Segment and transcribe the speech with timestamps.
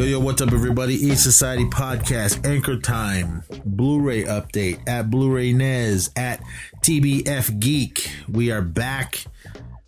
[0.00, 0.94] Yo, yo, what's up, everybody?
[0.94, 6.40] E Society Podcast, Anchor Time, Blu ray update at Blu ray Nez, at
[6.80, 8.10] TBF Geek.
[8.26, 9.22] We are back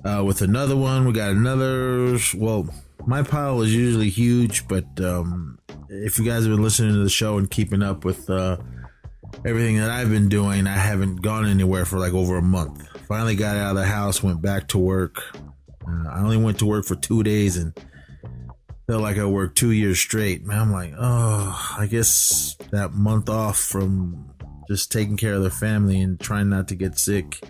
[0.04, 1.06] uh, with another one.
[1.06, 2.68] We got another, well,
[3.06, 5.58] my pile is usually huge, but um,
[5.88, 8.58] if you guys have been listening to the show and keeping up with uh,
[9.46, 12.86] everything that I've been doing, I haven't gone anywhere for like over a month.
[13.08, 15.22] Finally got out of the house, went back to work.
[15.88, 17.72] Uh, I only went to work for two days and
[18.92, 20.44] felt like I worked two years straight.
[20.44, 24.34] Man, I'm like, oh, I guess that month off from
[24.68, 27.40] just taking care of the family and trying not to get sick.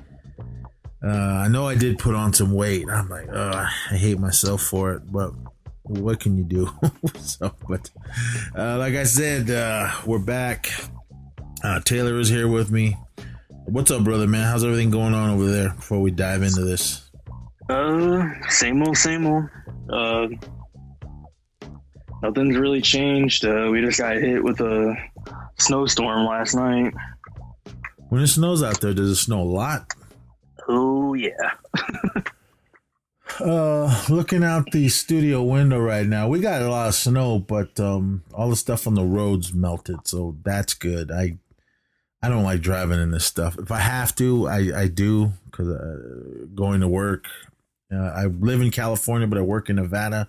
[1.05, 2.89] Uh, I know I did put on some weight.
[2.89, 5.33] I'm like, oh, I hate myself for it, but
[5.83, 6.71] what can you do?
[7.19, 7.91] so, but
[8.57, 10.71] uh, like I said, uh, we're back.
[11.65, 12.97] Uh, Taylor is here with me.
[13.65, 14.45] What's up, brother, man?
[14.45, 17.11] How's everything going on over there before we dive into this?
[17.69, 19.49] Uh, same old, same old.
[22.23, 23.45] Nothing's really changed.
[23.45, 24.95] Uh, we just got hit with a
[25.59, 26.95] snowstorm last night.
[28.09, 29.93] When it snows out there, does it snow a lot?
[30.69, 31.51] Oh yeah.
[33.41, 37.81] uh, looking out the studio window right now, we got a lot of snow, but
[37.81, 41.11] um, all the stuff on the roads melted, so that's good.
[41.11, 41.39] I
[42.23, 43.59] I don't like driving in this stuff.
[43.59, 47.27] If I have to, I I do because uh, going to work.
[47.93, 50.29] Uh, I live in California, but I work in Nevada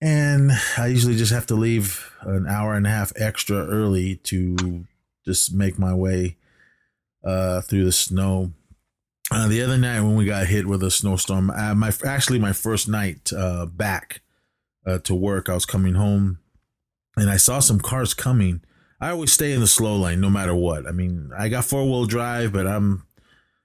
[0.00, 4.86] and I usually just have to leave an hour and a half extra early to
[5.24, 6.36] just make my way
[7.24, 8.52] uh, through the snow.
[9.30, 12.52] Uh, the other night when we got hit with a snowstorm, uh, my actually my
[12.52, 14.22] first night uh, back
[14.86, 16.38] uh, to work, I was coming home
[17.16, 18.62] and I saw some cars coming.
[19.00, 20.86] I always stay in the slow lane no matter what.
[20.86, 23.02] I mean, I got four wheel drive, but I'm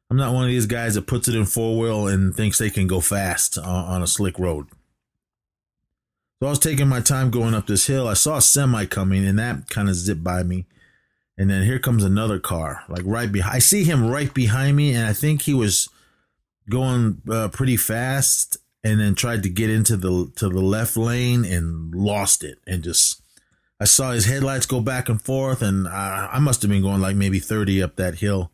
[0.10, 2.70] I'm not one of these guys that puts it in four wheel and thinks they
[2.70, 4.68] can go fast on, on a slick road.
[6.44, 8.06] So I was taking my time going up this hill.
[8.06, 10.66] I saw a semi coming and that kind of zipped by me.
[11.38, 13.56] And then here comes another car, like right behind.
[13.56, 15.88] I see him right behind me, and I think he was
[16.70, 21.46] going uh, pretty fast, and then tried to get into the to the left lane
[21.46, 23.22] and lost it, and just
[23.80, 27.00] I saw his headlights go back and forth, and I, I must have been going
[27.00, 28.52] like maybe thirty up that hill.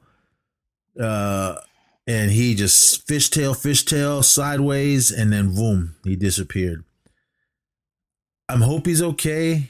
[1.00, 1.56] Uh,
[2.06, 6.84] and he just fishtail, fishtail sideways, and then boom, he disappeared.
[8.50, 9.70] I'm hope he's okay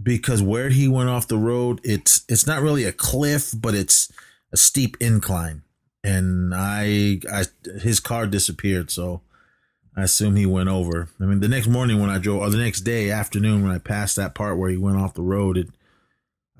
[0.00, 4.12] because where he went off the road, it's it's not really a cliff, but it's
[4.52, 5.62] a steep incline,
[6.04, 7.44] and I, I
[7.82, 9.22] his car disappeared, so
[9.96, 11.08] I assume he went over.
[11.20, 13.78] I mean, the next morning when I drove, or the next day afternoon when I
[13.78, 15.68] passed that part where he went off the road, it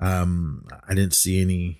[0.01, 1.77] um I didn't see any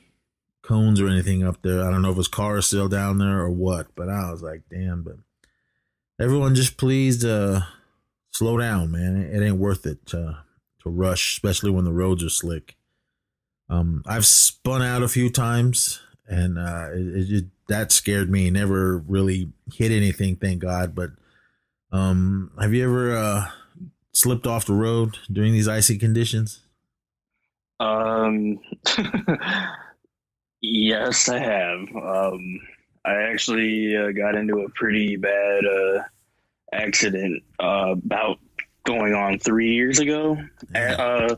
[0.62, 1.84] cones or anything up there.
[1.84, 4.42] I don't know if his car is still down there or what, but I was
[4.42, 5.04] like, damn.
[5.04, 5.18] But
[6.20, 7.64] everyone, just please uh
[8.38, 9.18] slow down, man.
[9.18, 10.40] It ain't worth it to
[10.84, 12.76] to rush, especially when the roads are slick.
[13.70, 18.50] Um, I've spun out a few times, and uh, it, it, that scared me.
[18.50, 20.94] Never really hit anything, thank God.
[20.94, 21.12] But
[21.92, 23.48] um, have you ever uh,
[24.14, 26.62] slipped off the road during these icy conditions?
[27.80, 28.60] Um,
[30.62, 31.80] yes, I have.
[31.96, 32.60] Um,
[33.04, 36.04] I actually uh, got into a pretty bad uh,
[36.72, 38.40] accident uh, about
[38.86, 40.38] going on three years ago.
[40.74, 40.94] Yeah.
[40.94, 41.36] Uh,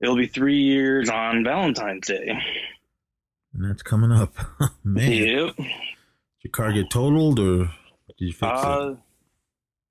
[0.00, 2.38] it'll be three years on Valentine's Day.
[3.54, 4.34] And that's coming up.
[4.84, 5.12] Man.
[5.12, 5.56] Yep.
[5.56, 5.66] Did
[6.42, 7.70] your car get totaled or
[8.18, 8.98] did you fix uh, it?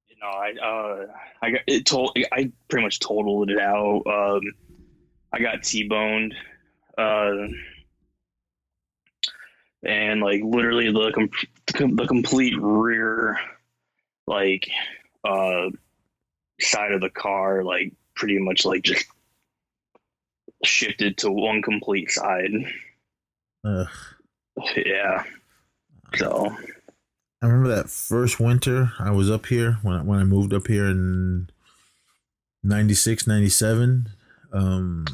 [0.10, 1.06] You know, I uh,
[1.42, 2.18] I got it told.
[2.32, 4.04] I pretty much totaled it out.
[4.06, 4.42] Um,
[5.34, 6.36] I got T-boned.
[6.98, 7.48] Uh,
[9.84, 13.40] and like literally the com- the complete rear
[14.32, 14.70] like
[15.26, 15.70] uh
[16.60, 19.06] side of the car like pretty much like just
[20.64, 22.52] shifted to one complete side.
[23.66, 23.88] Ugh.
[24.76, 25.24] Yeah.
[26.16, 26.56] So
[27.42, 30.68] I remember that first winter I was up here when I, when I moved up
[30.68, 31.50] here in
[32.64, 34.10] 96 97
[34.54, 35.06] um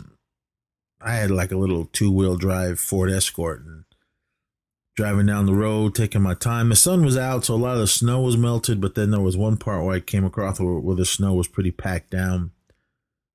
[1.02, 3.86] I had like a little two-wheel drive Ford Escort and
[4.98, 6.70] driving down the road, taking my time.
[6.70, 9.22] The sun was out, so a lot of the snow was melted, but then there
[9.22, 12.52] was one part where I came across where, where the snow was pretty packed down.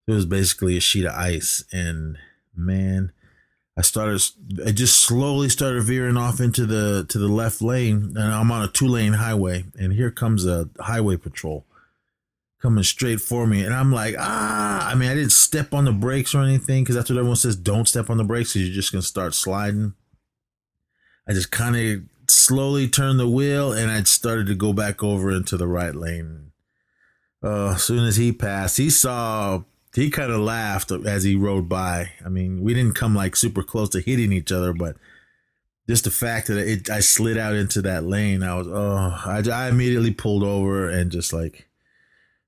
[0.09, 2.19] It was basically a sheet of ice, and
[2.55, 3.13] man,
[3.79, 4.21] I started.
[4.67, 8.65] I just slowly started veering off into the to the left lane, and I'm on
[8.65, 11.65] a two lane highway, and here comes a highway patrol
[12.61, 14.89] coming straight for me, and I'm like, ah!
[14.89, 17.55] I mean, I didn't step on the brakes or anything because that's what everyone says.
[17.55, 19.95] Don't step on the brakes, because you're just gonna start sliding.
[21.29, 25.31] I just kind of slowly turned the wheel and I started to go back over
[25.31, 26.53] into the right lane.
[27.43, 29.63] uh, as soon as he passed, he saw
[29.95, 32.13] he kind of laughed as he rode by.
[32.25, 34.97] I mean, we didn't come like super close to hitting each other, but
[35.89, 39.43] just the fact that it, I slid out into that lane, I was oh, I,
[39.53, 41.69] I immediately pulled over and just like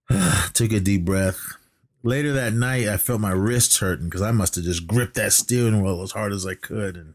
[0.54, 1.40] took a deep breath.
[2.02, 5.32] Later that night, I felt my wrists hurting because I must have just gripped that
[5.32, 7.14] steering wheel as hard as I could, and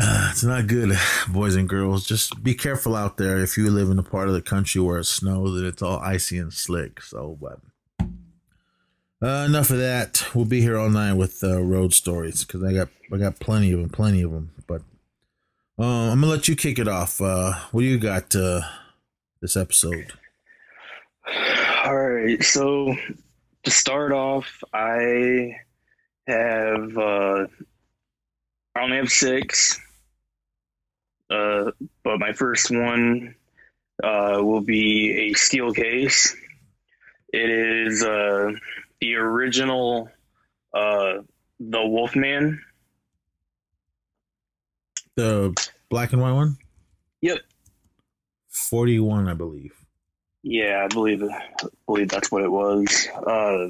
[0.00, 0.96] uh, it's not good,
[1.28, 2.06] boys and girls.
[2.06, 4.98] Just be careful out there if you live in a part of the country where
[4.98, 7.02] it snows and it's all icy and slick.
[7.02, 7.60] So, but
[9.22, 10.26] uh, enough of that.
[10.34, 13.72] We'll be here all night with uh, road stories because I got I got plenty
[13.72, 14.50] of them, plenty of them.
[14.66, 14.82] But
[15.78, 17.20] uh, I'm gonna let you kick it off.
[17.20, 18.62] Uh, what do you got uh,
[19.42, 20.12] this episode?
[21.84, 22.42] All right.
[22.42, 22.94] So
[23.64, 25.56] to start off, I
[26.26, 27.46] have uh,
[28.74, 29.78] I only have six,
[31.30, 31.70] uh,
[32.02, 33.34] but my first one
[34.02, 36.36] uh, will be a steel case.
[37.32, 38.52] It is uh,
[39.00, 40.10] the original
[40.72, 41.22] uh
[41.60, 42.62] the Wolfman.
[45.16, 45.54] The
[45.90, 46.56] black and white one?
[47.20, 47.38] Yep.
[48.48, 49.74] 41, I believe.
[50.42, 53.08] Yeah, I believe I believe that's what it was.
[53.14, 53.68] Uh,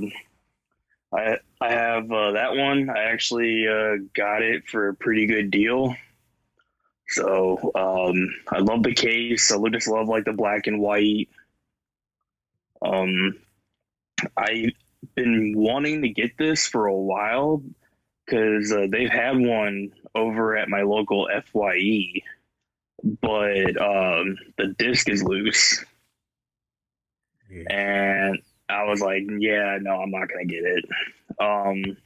[1.13, 2.89] I I have uh, that one.
[2.89, 5.97] I actually uh, got it for a pretty good deal.
[7.11, 9.51] So um, I love the case.
[9.51, 11.29] I just love like the black and white.
[12.83, 13.37] Um,
[14.37, 14.71] I
[15.17, 17.63] been wanting to get this for a while
[18.25, 22.23] because uh, they've had one over at my local FYE,
[23.21, 25.85] but um, the disc is loose.
[27.51, 27.65] Yeah.
[27.71, 30.85] And I was like, yeah, no, I'm not going to get it.
[31.41, 31.97] Um,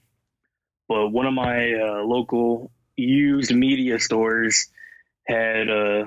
[0.89, 4.69] but one of my uh, local used media stores
[5.27, 6.05] had uh,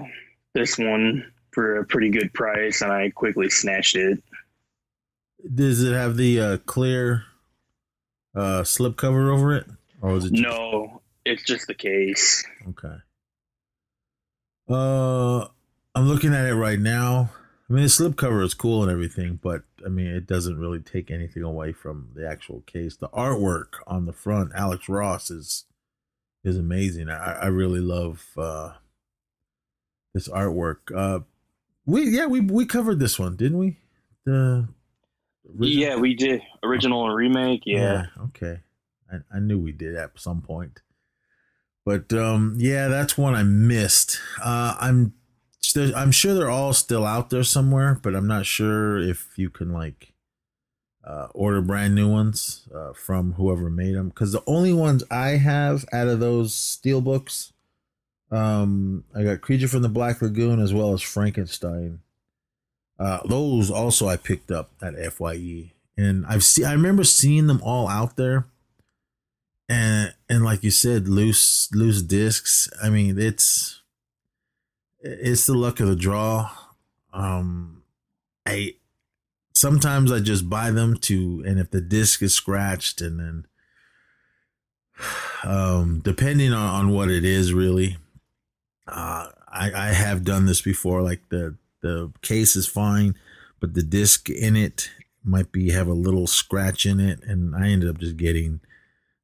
[0.53, 4.21] this one for a pretty good price, and I quickly snatched it.
[5.53, 7.25] Does it have the uh, clear
[8.35, 9.65] uh, slip cover over it,
[10.01, 10.33] or is it?
[10.33, 10.43] Just...
[10.43, 12.45] No, it's just the case.
[12.69, 12.95] Okay.
[14.69, 15.47] Uh,
[15.95, 17.31] I'm looking at it right now.
[17.69, 20.79] I mean, the slip cover is cool and everything, but I mean, it doesn't really
[20.79, 22.95] take anything away from the actual case.
[22.95, 25.65] The artwork on the front, Alex Ross is
[26.43, 27.09] is amazing.
[27.09, 28.73] I, I really love uh,
[30.17, 30.77] this artwork.
[30.95, 31.19] Uh,
[31.85, 33.77] we yeah, we we covered this one, didn't we?
[34.25, 34.67] The
[35.49, 35.69] Original?
[35.69, 37.63] Yeah, we did original and remake.
[37.65, 37.79] Yeah.
[38.17, 38.59] yeah okay.
[39.11, 40.81] I, I knew we did at some point.
[41.85, 44.19] But um, yeah, that's one I missed.
[44.43, 45.13] Uh, I'm
[45.95, 49.71] I'm sure they're all still out there somewhere, but I'm not sure if you can
[49.71, 50.13] like
[51.05, 54.09] uh, order brand new ones uh, from whoever made them.
[54.09, 57.53] Because the only ones I have out of those steel books,
[58.31, 61.99] um, I got Creature from the Black Lagoon as well as Frankenstein.
[62.99, 66.65] Uh, those also I picked up at FYE, and I've seen.
[66.65, 68.47] I remember seeing them all out there,
[69.69, 72.69] and and like you said, loose loose discs.
[72.81, 73.81] I mean, it's
[74.99, 76.49] it's the luck of the draw.
[77.13, 77.83] Um,
[78.45, 78.75] I
[79.53, 83.47] sometimes I just buy them to, and if the disc is scratched, and then
[85.43, 87.97] um, depending on, on what it is, really,
[88.87, 93.15] uh, I I have done this before, like the the case is fine,
[93.59, 94.89] but the disc in it
[95.23, 98.61] might be have a little scratch in it, and I ended up just getting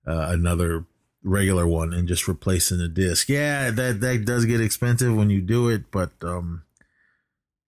[0.06, 0.86] uh, another
[1.24, 3.30] regular one and just replacing the disc.
[3.30, 6.64] Yeah, that that does get expensive when you do it, but um,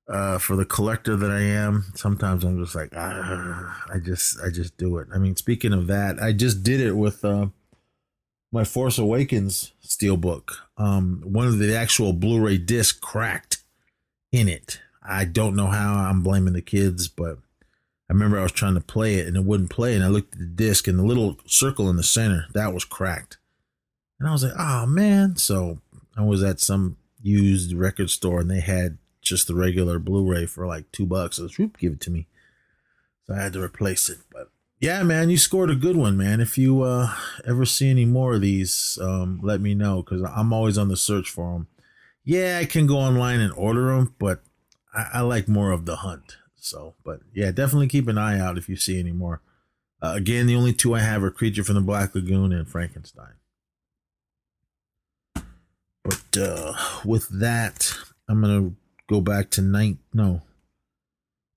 [0.08, 4.50] uh, for the collector that I am, sometimes I'm just like, ah, I just I
[4.50, 5.08] just do it.
[5.14, 7.48] I mean, speaking of that, I just did it with uh,
[8.52, 10.52] my Force Awakens steelbook.
[10.78, 13.64] Um, one of the actual Blu-ray disc cracked
[14.32, 14.80] in it.
[15.08, 15.96] I don't know how.
[15.96, 17.38] I'm blaming the kids, but
[18.10, 19.96] I remember I was trying to play it and it wouldn't play.
[19.96, 22.86] And I looked at the disc and the little circle in the center that was
[22.86, 23.38] cracked.
[24.20, 25.36] And I was like, oh man.
[25.38, 25.80] So
[26.18, 30.68] I was at some used record store and they had just the regular Blu-ray for
[30.68, 31.38] like two bucks.
[31.38, 32.28] So whoop, give it to me.
[33.26, 34.20] So I had to replace it.
[34.80, 36.42] Yeah, man, you scored a good one, man.
[36.42, 37.14] If you uh,
[37.48, 40.98] ever see any more of these, um, let me know because I'm always on the
[40.98, 41.68] search for them
[42.26, 44.42] yeah, I can go online and order them, but
[44.94, 46.38] I, I, like more of the hunt.
[46.56, 49.42] So, but yeah, definitely keep an eye out if you see any more.
[50.02, 53.36] Uh, again, the only two I have are Creature from the Black Lagoon and Frankenstein.
[56.04, 56.74] But uh,
[57.06, 57.96] with that,
[58.28, 58.72] I'm gonna
[59.08, 60.42] go back to night no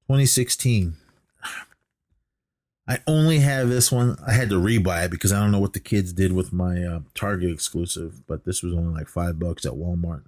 [0.06, 0.96] 2016.
[2.88, 4.16] I only have this one.
[4.26, 6.82] I had to rebuy it because I don't know what the kids did with my
[6.82, 10.22] uh, Target exclusive, but this was only like five bucks at Walmart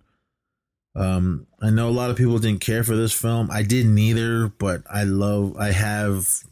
[0.94, 3.50] Um, I know a lot of people didn't care for this film.
[3.50, 5.56] I didn't either, but I love.
[5.56, 6.44] I have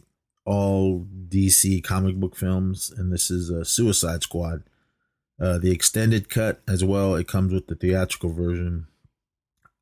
[0.45, 4.63] all DC comic book films, and this is a Suicide Squad.
[5.39, 7.13] Uh, the extended cut as well.
[7.13, 8.87] It comes with the theatrical version.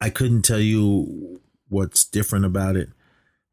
[0.01, 2.89] I couldn't tell you what's different about it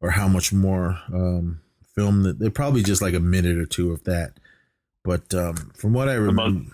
[0.01, 1.61] or how much more um,
[1.95, 4.33] film that they're probably just like a minute or two of that.
[5.03, 6.71] But um, from what I remember,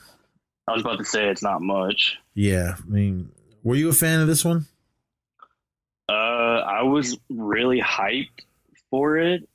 [0.68, 2.18] I was about to say it's not much.
[2.34, 3.32] Yeah, I mean,
[3.63, 4.66] were you a fan of this one?
[6.10, 8.42] Uh, I was really hyped
[8.90, 9.48] for it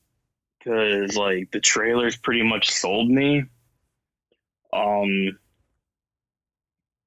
[0.58, 3.44] because like the trailers pretty much sold me.
[4.72, 5.38] Um,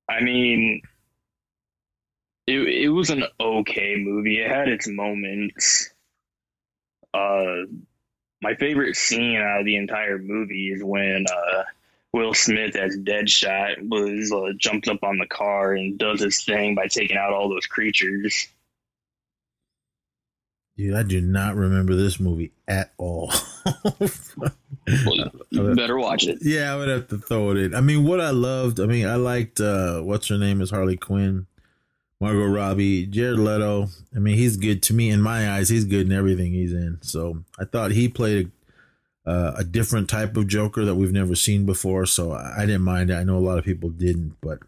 [0.09, 0.81] I mean,
[2.47, 4.41] it it was an okay movie.
[4.41, 5.91] It had its moments.
[7.13, 7.65] Uh,
[8.41, 11.63] my favorite scene out of the entire movie is when uh,
[12.13, 16.75] Will Smith as Deadshot was uh, jumped up on the car and does his thing
[16.75, 18.47] by taking out all those creatures.
[20.77, 23.33] Dude, I do not remember this movie at all.
[23.99, 26.37] well, you better watch it.
[26.41, 27.75] Yeah, I would have to throw it in.
[27.75, 30.95] I mean, what I loved, I mean, I liked uh what's her name is Harley
[30.95, 31.47] Quinn,
[32.21, 33.87] Margot Robbie, Jared Leto.
[34.15, 35.69] I mean, he's good to me in my eyes.
[35.69, 36.99] He's good in everything he's in.
[37.01, 38.51] So I thought he played
[39.25, 42.05] a, uh, a different type of Joker that we've never seen before.
[42.05, 43.11] So I didn't mind.
[43.11, 44.59] I know a lot of people didn't, but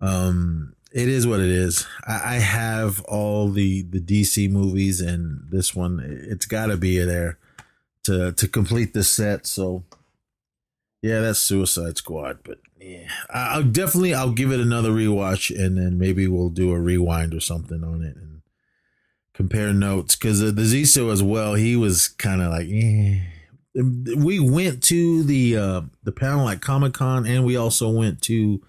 [0.00, 1.86] um it is what it is.
[2.06, 6.98] I, I have all the the DC movies, and this one it's got to be
[6.98, 7.38] there
[8.04, 9.46] to to complete the set.
[9.46, 9.84] So
[11.02, 12.40] yeah, that's Suicide Squad.
[12.44, 16.78] But yeah, I'll definitely I'll give it another rewatch, and then maybe we'll do a
[16.78, 18.42] rewind or something on it and
[19.34, 20.16] compare notes.
[20.16, 22.68] Because uh, the Ziso as well, he was kind of like.
[22.70, 23.20] Eh.
[23.72, 28.60] We went to the uh, the panel at Comic Con, and we also went to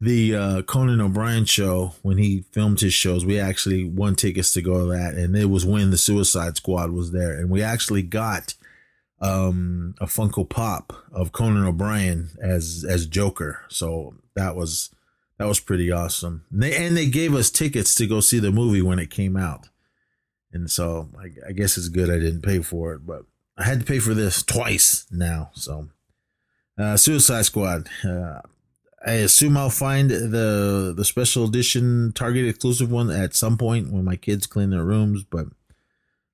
[0.00, 3.26] the uh, Conan O'Brien show when he filmed his shows.
[3.26, 6.92] We actually won tickets to go to that, and it was when the Suicide Squad
[6.92, 8.54] was there, and we actually got
[9.20, 13.62] um, a Funko Pop of Conan O'Brien as as Joker.
[13.68, 14.90] So that was
[15.38, 16.44] that was pretty awesome.
[16.50, 19.36] And they, and they gave us tickets to go see the movie when it came
[19.36, 19.68] out,
[20.52, 23.22] and so I, I guess it's good I didn't pay for it, but
[23.56, 25.50] I had to pay for this twice now.
[25.54, 25.88] So
[26.78, 27.88] uh, Suicide Squad.
[28.04, 28.40] Uh,
[29.04, 34.04] I assume I'll find the the special edition Target exclusive one at some point when
[34.04, 35.46] my kids clean their rooms, but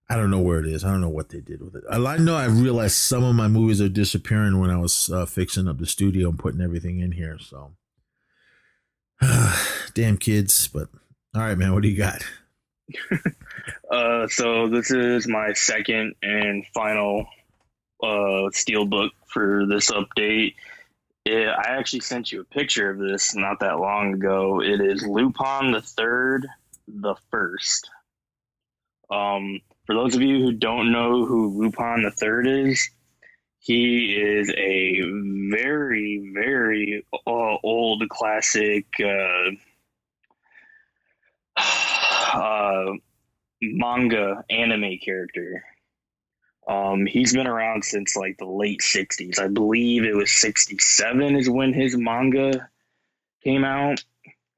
[0.08, 0.84] I don't know where it is.
[0.84, 1.84] I don't know what they did with it.
[1.90, 5.66] I know I realized some of my movies are disappearing when I was uh, fixing
[5.66, 7.38] up the studio and putting everything in here.
[7.40, 7.72] So,
[9.94, 10.68] damn kids!
[10.68, 10.88] But
[11.34, 12.22] all right, man, what do you got?
[13.90, 17.26] uh, so this is my second and final
[18.00, 20.54] uh, steel book for this update.
[21.24, 24.62] Yeah, I actually sent you a picture of this not that long ago.
[24.62, 26.46] It is Lupin the Third,
[26.86, 27.90] the First.
[29.10, 32.90] Um, for those of you who don't know who Lupin the Third is,
[33.60, 35.00] he is a
[35.50, 39.50] very, very uh, old classic uh,
[42.36, 42.92] uh,
[43.62, 45.64] manga anime character.
[46.68, 49.38] Um, he's been around since like the late 60s.
[49.38, 52.68] I believe it was 67 is when his manga
[53.44, 54.04] came out.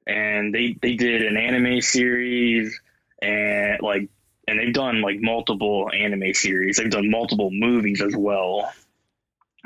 [0.07, 2.79] And they, they did an anime series
[3.21, 4.09] and like
[4.49, 6.77] and they've done like multiple anime series.
[6.77, 8.73] They've done multiple movies as well.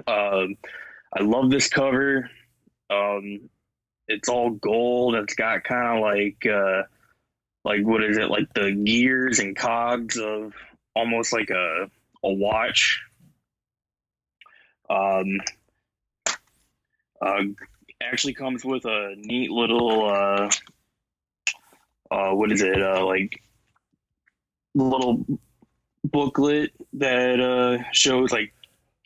[0.06, 0.58] Um,
[1.16, 2.30] I love this cover.
[2.90, 3.50] Um,
[4.10, 5.16] it's all gold.
[5.16, 6.84] It's got kind of like uh,
[7.64, 8.30] like what is it?
[8.30, 10.54] Like the gears and cogs of
[10.94, 11.90] almost like a
[12.22, 13.02] a watch.
[14.90, 15.40] Um,
[17.22, 17.44] uh,
[18.02, 20.50] actually comes with a neat little uh,
[22.12, 22.82] uh, what is it?
[22.82, 23.42] Uh, like
[24.76, 25.26] little
[26.04, 28.54] booklet that uh, shows like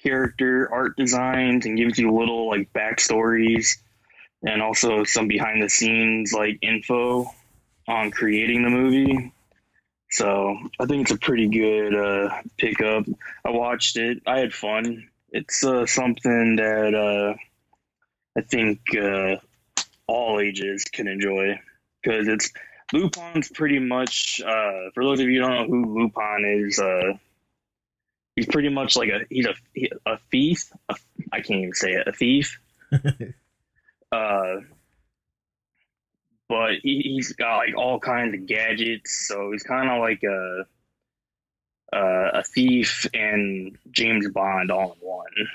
[0.02, 3.78] character art designs and gives you little like backstories
[4.44, 7.30] and also some behind the scenes like info
[7.88, 9.34] on creating the movie.
[10.10, 13.06] So I think it's a pretty good uh, pickup.
[13.44, 14.22] I watched it.
[14.26, 15.10] I had fun.
[15.32, 17.36] It's uh, something that uh,
[18.38, 19.38] I think uh,
[20.08, 21.60] all ages can enjoy
[22.02, 22.52] because it's
[22.94, 24.42] Lupin's pretty much.
[24.46, 27.14] Uh, for those of you who don't know who Lupin is, uh,
[28.36, 29.54] he's pretty much like a he's a
[30.06, 30.72] a thief.
[30.90, 30.96] A,
[31.32, 32.08] I can't even say it.
[32.08, 32.60] A thief.
[34.12, 34.56] uh,
[36.50, 39.28] but he, has got like all kinds of gadgets.
[39.28, 40.66] So he's kind of like a,
[41.94, 45.48] a, a thief and James Bond all in one.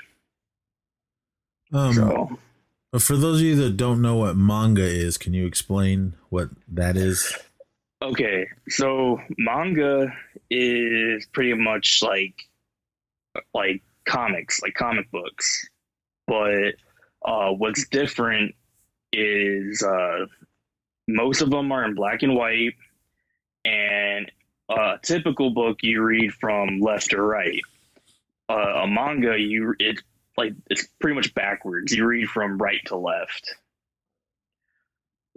[1.73, 2.39] Um, so,
[2.99, 6.95] for those of you that don't know what manga is, can you explain what that
[6.95, 7.35] is?
[8.01, 10.13] Okay, so manga
[10.49, 12.35] is pretty much like
[13.53, 15.67] like comics, like comic books.
[16.27, 16.75] But
[17.25, 18.55] uh, what's different
[19.11, 20.25] is uh,
[21.07, 22.75] most of them are in black and white,
[23.65, 24.31] and
[24.69, 27.61] a typical book you read from left to right.
[28.49, 30.01] Uh, a manga, you it
[30.37, 31.93] like it's pretty much backwards.
[31.93, 33.55] You read from right to left.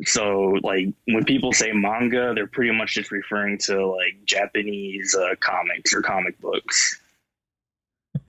[0.04, 5.34] So, like when people say manga, they're pretty much just referring to like Japanese uh,
[5.40, 7.00] comics or comic books.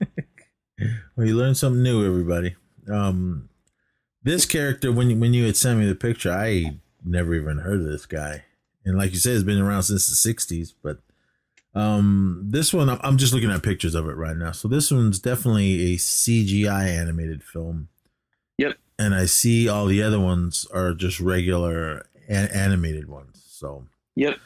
[0.00, 2.56] well, you learned something new, everybody.
[2.90, 3.50] Um,
[4.22, 7.80] this character, when you, when you had sent me the picture, I never even heard
[7.80, 8.44] of this guy,
[8.86, 10.72] and like you said, it's been around since the '60s.
[10.82, 11.00] But
[11.78, 14.52] um, this one, I'm just looking at pictures of it right now.
[14.52, 17.88] So this one's definitely a CGI animated film.
[18.58, 18.76] Yep.
[18.98, 23.44] And I see all the other ones are just regular animated ones.
[23.48, 23.86] So.
[24.16, 24.38] Yep.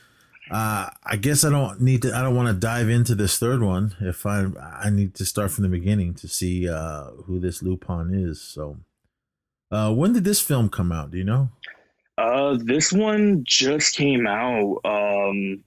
[0.50, 2.14] Uh, I guess I don't need to.
[2.14, 3.94] I don't want to dive into this third one.
[4.00, 8.12] If I, I need to start from the beginning to see uh, who this Lupin
[8.12, 8.42] is.
[8.42, 8.76] So,
[9.70, 11.12] uh, when did this film come out?
[11.12, 11.48] Do you know?
[12.18, 14.80] Uh, this one just came out.
[14.84, 15.64] Um,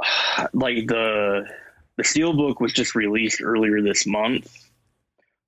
[0.52, 1.48] like the
[1.96, 4.50] the steel book was just released earlier this month.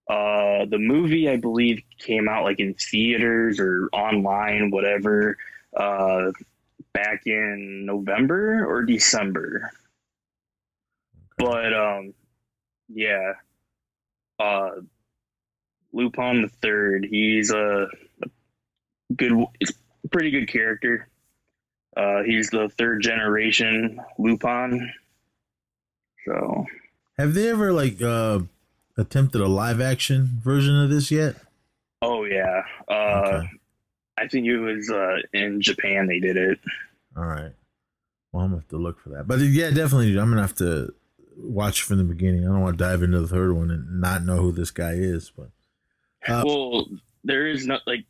[0.08, 5.36] Uh, the movie, I believe, came out like in theaters or online, whatever.
[5.76, 6.30] Uh,
[6.96, 9.70] back in November or December.
[11.36, 12.14] But um
[12.88, 13.34] yeah.
[14.38, 14.70] Uh
[15.92, 17.88] Lupin the third, he's a,
[19.14, 19.72] good he's
[20.04, 21.08] a pretty good character.
[21.96, 24.92] Uh he's the third generation Lupin.
[26.26, 26.66] So
[27.18, 28.40] have they ever like uh
[28.96, 31.36] attempted a live action version of this yet?
[32.02, 32.62] Oh yeah.
[32.88, 33.50] Uh okay.
[34.18, 36.58] I think it was uh, in Japan they did it.
[37.16, 37.52] All right.
[38.32, 39.28] Well, I'm gonna have to look for that.
[39.28, 40.94] But yeah, definitely, I'm gonna have to
[41.36, 42.44] watch from the beginning.
[42.44, 44.92] I don't want to dive into the third one and not know who this guy
[44.92, 45.32] is.
[45.36, 45.50] But
[46.26, 46.86] uh, well,
[47.24, 48.04] there is not like.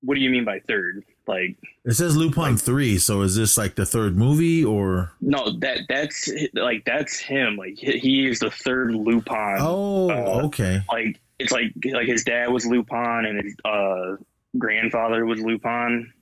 [0.00, 1.04] What do you mean by third?
[1.26, 2.98] Like it says Lupin like, three.
[2.98, 5.58] So is this like the third movie or no?
[5.58, 7.56] That that's like that's him.
[7.56, 9.56] Like he is the third Lupin.
[9.58, 10.82] Oh, uh, okay.
[10.90, 14.16] Like it's like like his dad was Lupin and his uh,
[14.56, 16.12] grandfather was Lupin.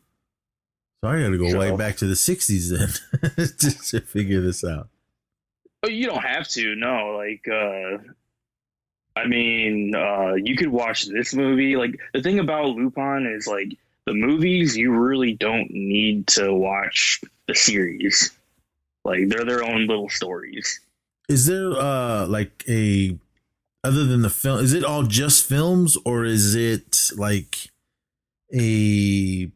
[1.04, 4.40] So I got to go so, way back to the '60s then just to figure
[4.40, 4.88] this out.
[5.82, 6.74] Oh, you don't have to.
[6.74, 7.98] No, like, uh,
[9.16, 11.76] I mean, uh, you could watch this movie.
[11.76, 14.76] Like, the thing about Lupin is like the movies.
[14.76, 18.30] You really don't need to watch the series.
[19.04, 20.80] Like, they're their own little stories.
[21.28, 23.18] Is there uh like a
[23.82, 24.60] other than the film?
[24.60, 27.70] Is it all just films, or is it like
[28.54, 29.50] a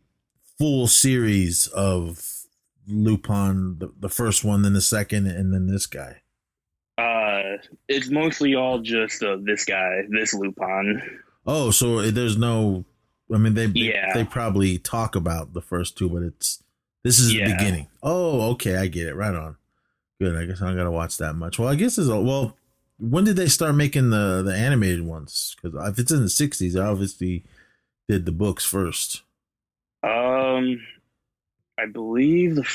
[0.58, 2.46] full series of
[2.88, 6.19] Lupin, the, the first one, then the second, and then this guy?
[7.52, 7.56] Uh,
[7.88, 11.20] it's mostly all just uh, this guy, this Lupin.
[11.46, 12.84] Oh, so there's no.
[13.32, 14.12] I mean, they yeah.
[14.12, 16.62] they, they probably talk about the first two, but it's
[17.04, 17.48] this is yeah.
[17.48, 17.88] the beginning.
[18.02, 19.14] Oh, okay, I get it.
[19.14, 19.56] Right on.
[20.20, 20.36] Good.
[20.36, 21.58] I guess I gotta watch that much.
[21.58, 22.56] Well, I guess it's a, well.
[22.98, 25.56] When did they start making the the animated ones?
[25.56, 27.44] Because if it's in the '60s, they obviously
[28.08, 29.22] did the books first.
[30.02, 30.82] Um,
[31.78, 32.68] I believe the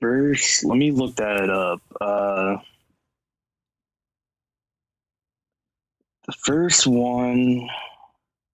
[0.00, 0.64] first.
[0.64, 1.80] Let me look that up.
[2.00, 2.58] Uh,
[6.26, 7.68] the first one.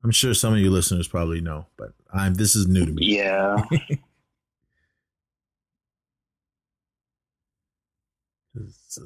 [0.02, 2.34] I'm sure some of you listeners probably know, but I'm.
[2.34, 3.16] This is new to me.
[3.16, 3.56] Yeah.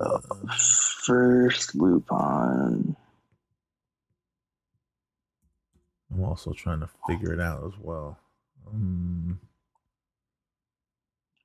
[0.00, 0.20] uh,
[1.04, 2.96] first Lupin.
[6.12, 8.16] I'm also trying to figure it out as well.
[8.72, 9.40] Um,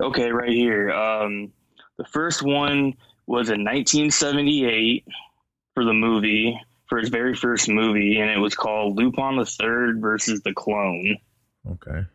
[0.02, 0.92] okay, right here.
[0.92, 1.52] Um,
[1.98, 5.06] the first one was in 1978
[5.74, 10.02] for the movie, for his very first movie, and it was called Lupin the Third
[10.02, 11.18] versus the Clone.
[11.72, 12.06] Okay.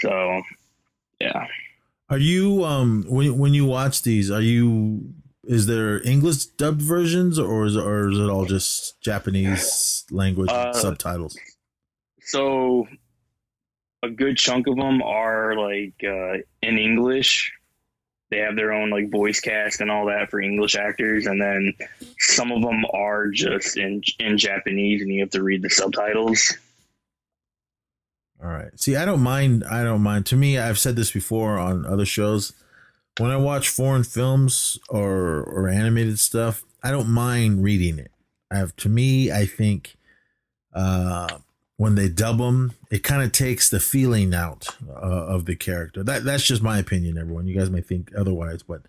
[0.00, 0.42] So,
[1.20, 1.46] yeah.
[2.10, 4.30] Are you um when when you watch these?
[4.30, 5.14] Are you
[5.46, 10.72] is there English dubbed versions or is or is it all just Japanese language uh,
[10.72, 11.36] subtitles?
[12.20, 12.86] So
[14.02, 17.52] a good chunk of them are like uh, in English.
[18.34, 21.72] They have their own like voice cast and all that for English actors, and then
[22.18, 26.56] some of them are just in in Japanese, and you have to read the subtitles.
[28.42, 28.72] All right.
[28.74, 29.62] See, I don't mind.
[29.70, 30.26] I don't mind.
[30.26, 32.52] To me, I've said this before on other shows.
[33.18, 38.10] When I watch foreign films or or animated stuff, I don't mind reading it.
[38.50, 39.96] I have to me, I think
[40.72, 41.38] uh
[41.76, 46.02] when they dub them, it kind of takes the feeling out uh, of the character.
[46.02, 47.18] That that's just my opinion.
[47.18, 48.82] Everyone, you guys may think otherwise, but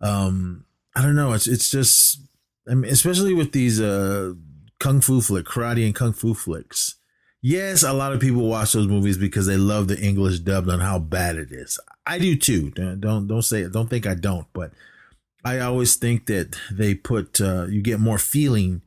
[0.00, 1.32] um, I don't know.
[1.32, 2.20] It's it's just,
[2.68, 4.34] I mean, especially with these uh
[4.78, 6.96] kung fu flick, karate and kung fu flicks.
[7.40, 10.80] Yes, a lot of people watch those movies because they love the English dubbed on
[10.80, 11.78] how bad it is.
[12.06, 12.70] I do too.
[12.70, 14.72] Don't don't, don't say don't think I don't, but
[15.44, 18.82] I always think that they put uh, you get more feeling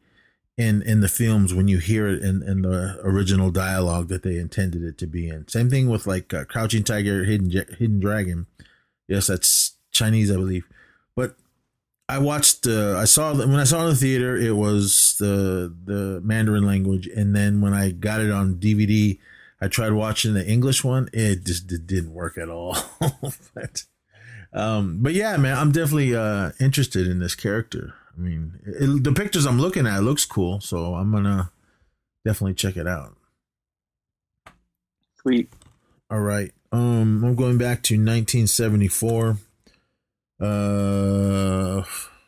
[0.57, 4.37] in in the films when you hear it in, in the original dialogue that they
[4.37, 5.47] intended it to be in.
[5.47, 8.47] Same thing with like uh, Crouching Tiger, Hidden Hidden Dragon.
[9.07, 10.65] Yes, that's Chinese, I believe.
[11.15, 11.35] But
[12.09, 12.65] I watched.
[12.65, 14.35] Uh, I saw when I saw it in the theater.
[14.35, 19.19] It was the the Mandarin language, and then when I got it on DVD,
[19.61, 21.07] I tried watching the English one.
[21.13, 22.77] It just it didn't work at all.
[23.53, 23.83] but,
[24.53, 27.93] um, but yeah, man, I'm definitely uh, interested in this character.
[28.17, 31.51] I mean, it, the pictures I'm looking at looks cool, so I'm gonna
[32.25, 33.15] definitely check it out.
[35.21, 35.51] Sweet.
[36.09, 36.51] All right.
[36.71, 39.37] Um, I'm going back to 1974.
[40.39, 41.83] Uh,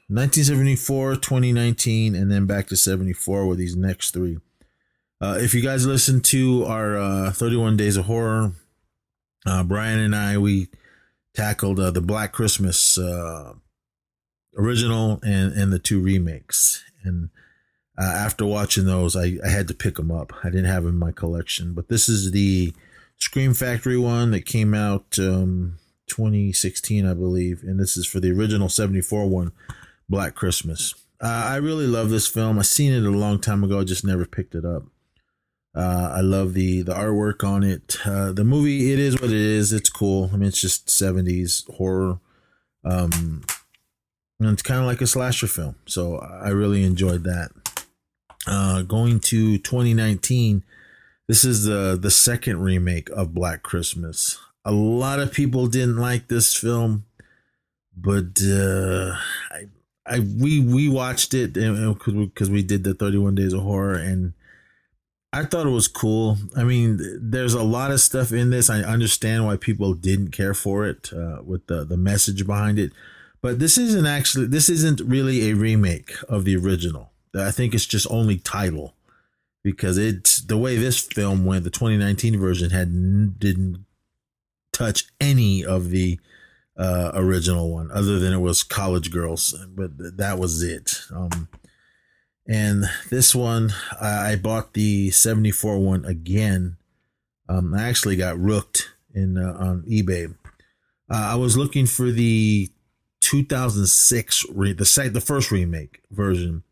[0.08, 4.39] 1974, 2019, and then back to 74 with these next three.
[5.21, 8.54] Uh, if you guys listen to our uh, 31 Days of Horror,
[9.45, 10.69] uh, Brian and I, we
[11.36, 13.54] tackled uh, the Black Christmas uh,
[14.57, 16.83] original and and the two remakes.
[17.03, 17.29] And
[17.97, 20.33] uh, after watching those, I, I had to pick them up.
[20.43, 22.73] I didn't have them in my collection, but this is the
[23.17, 28.31] Scream Factory one that came out um, 2016, I believe, and this is for the
[28.31, 29.51] original 74 one,
[30.07, 30.93] Black Christmas.
[31.21, 32.57] Uh, I really love this film.
[32.57, 34.83] I seen it a long time ago, just never picked it up.
[35.75, 37.97] Uh, I love the the artwork on it.
[38.05, 39.71] Uh, the movie, it is what it is.
[39.71, 40.29] It's cool.
[40.33, 42.19] I mean, it's just 70s horror.
[42.83, 43.43] Um,
[44.39, 45.75] and it's kind of like a slasher film.
[45.86, 47.52] So I really enjoyed that.
[48.47, 50.63] Uh, going to 2019,
[51.28, 54.39] this is the the second remake of Black Christmas.
[54.65, 57.06] A lot of people didn't like this film,
[57.95, 59.15] but uh,
[59.52, 59.65] I,
[60.06, 64.34] I we we watched it because we did the 31 Days of Horror and.
[65.32, 66.39] I thought it was cool.
[66.58, 68.67] I mean, there's a lot of stuff in this.
[68.67, 72.91] I understand why people didn't care for it uh, with the the message behind it
[73.41, 77.12] but this isn't actually this isn't really a remake of the original.
[77.36, 78.95] I think it's just only title
[79.63, 81.63] because it's the way this film went.
[81.63, 83.86] The 2019 version had didn't
[84.73, 86.19] touch any of the
[86.78, 91.02] uh, original one, other than it was college girls, but that was it.
[91.13, 91.49] Um,
[92.47, 96.78] and this one, I, I, bought the 74 one again.
[97.49, 100.34] Um, I actually got rooked in uh, on eBay.
[101.12, 102.69] Uh, I was looking for the
[103.30, 106.63] 2006 re- the site the first remake version.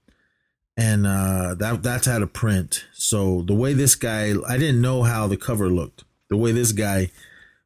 [0.75, 2.85] And uh that that's had a print.
[2.93, 6.03] So the way this guy i didn't know how the cover looked.
[6.29, 7.11] The way this guy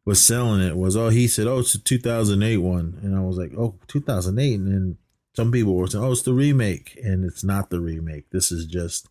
[0.06, 3.00] was selling it was oh he said oh it's a 2008 one.
[3.02, 4.98] And i was like oh 2008 and then
[5.38, 7.00] some people were saying oh it's the remake.
[7.02, 8.30] And it's not the remake.
[8.32, 9.08] This is just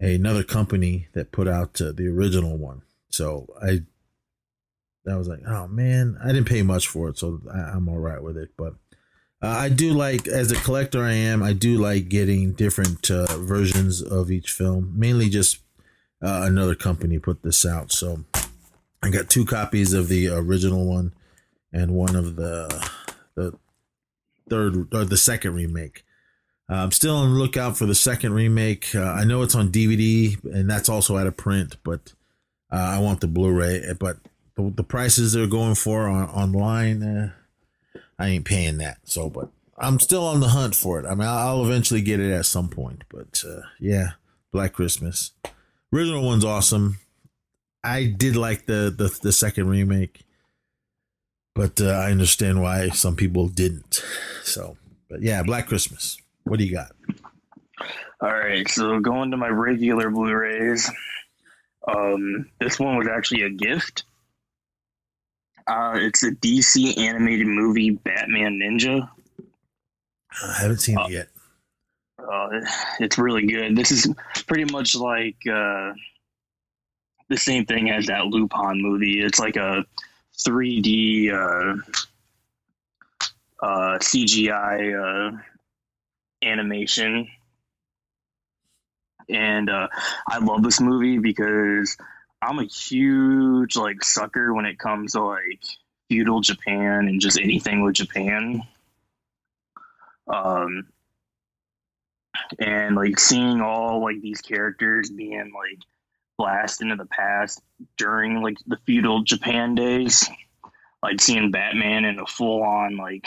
[0.00, 2.82] another company that put out uh, the original one.
[3.08, 3.82] So i
[5.08, 8.20] I was like, oh man, I didn't pay much for it, so I'm all right
[8.20, 8.50] with it.
[8.56, 8.74] But
[9.42, 11.42] uh, I do like, as a collector, I am.
[11.42, 14.94] I do like getting different uh, versions of each film.
[14.96, 15.58] Mainly, just
[16.22, 18.24] uh, another company put this out, so
[19.02, 21.12] I got two copies of the original one
[21.72, 22.90] and one of the
[23.34, 23.58] the
[24.48, 26.02] third or the second remake.
[26.68, 28.94] Uh, I'm still on the lookout for the second remake.
[28.94, 32.14] Uh, I know it's on DVD and that's also out of print, but
[32.72, 33.92] uh, I want the Blu-ray.
[34.00, 34.16] But
[34.56, 37.32] the, the prices they're going for on, online
[38.18, 38.98] I ain't paying that.
[39.04, 41.06] So, but I'm still on the hunt for it.
[41.06, 43.04] I mean, I'll eventually get it at some point.
[43.08, 44.12] But uh, yeah,
[44.52, 45.32] Black Christmas.
[45.92, 46.98] Original one's awesome.
[47.84, 50.24] I did like the the, the second remake,
[51.54, 54.02] but uh, I understand why some people didn't.
[54.42, 54.76] So,
[55.08, 56.18] but yeah, Black Christmas.
[56.44, 56.92] What do you got?
[58.20, 60.90] All right, so going to my regular Blu-rays.
[61.86, 64.04] Um, this one was actually a gift
[65.66, 69.08] uh, it's a DC animated movie, Batman Ninja.
[70.42, 71.28] I haven't seen uh, it yet.
[72.18, 72.60] Uh,
[73.00, 73.76] it's really good.
[73.76, 74.12] This is
[74.46, 75.92] pretty much like uh,
[77.28, 79.20] the same thing as that Lupin movie.
[79.20, 79.84] It's like a
[80.38, 81.76] 3D uh,
[83.62, 85.36] uh, CGI uh,
[86.42, 87.28] animation.
[89.28, 89.88] And uh,
[90.28, 91.96] I love this movie because
[92.42, 95.62] I'm a huge like sucker when it comes to like
[96.08, 98.62] feudal Japan and just anything with Japan.
[100.32, 100.88] Um,
[102.58, 105.78] and like seeing all like these characters being like
[106.38, 107.62] blast into the past
[107.96, 110.28] during like the feudal Japan days.
[111.02, 113.26] Like seeing Batman in a full on like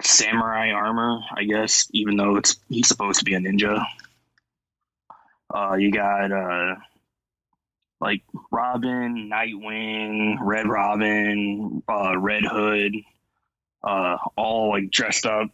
[0.00, 3.84] samurai armor, I guess, even though it's he's supposed to be a ninja.
[5.52, 6.76] Uh, you got uh,
[8.00, 12.94] like Robin, Nightwing, Red Robin, uh, Red Hood,
[13.82, 15.50] uh, all like dressed up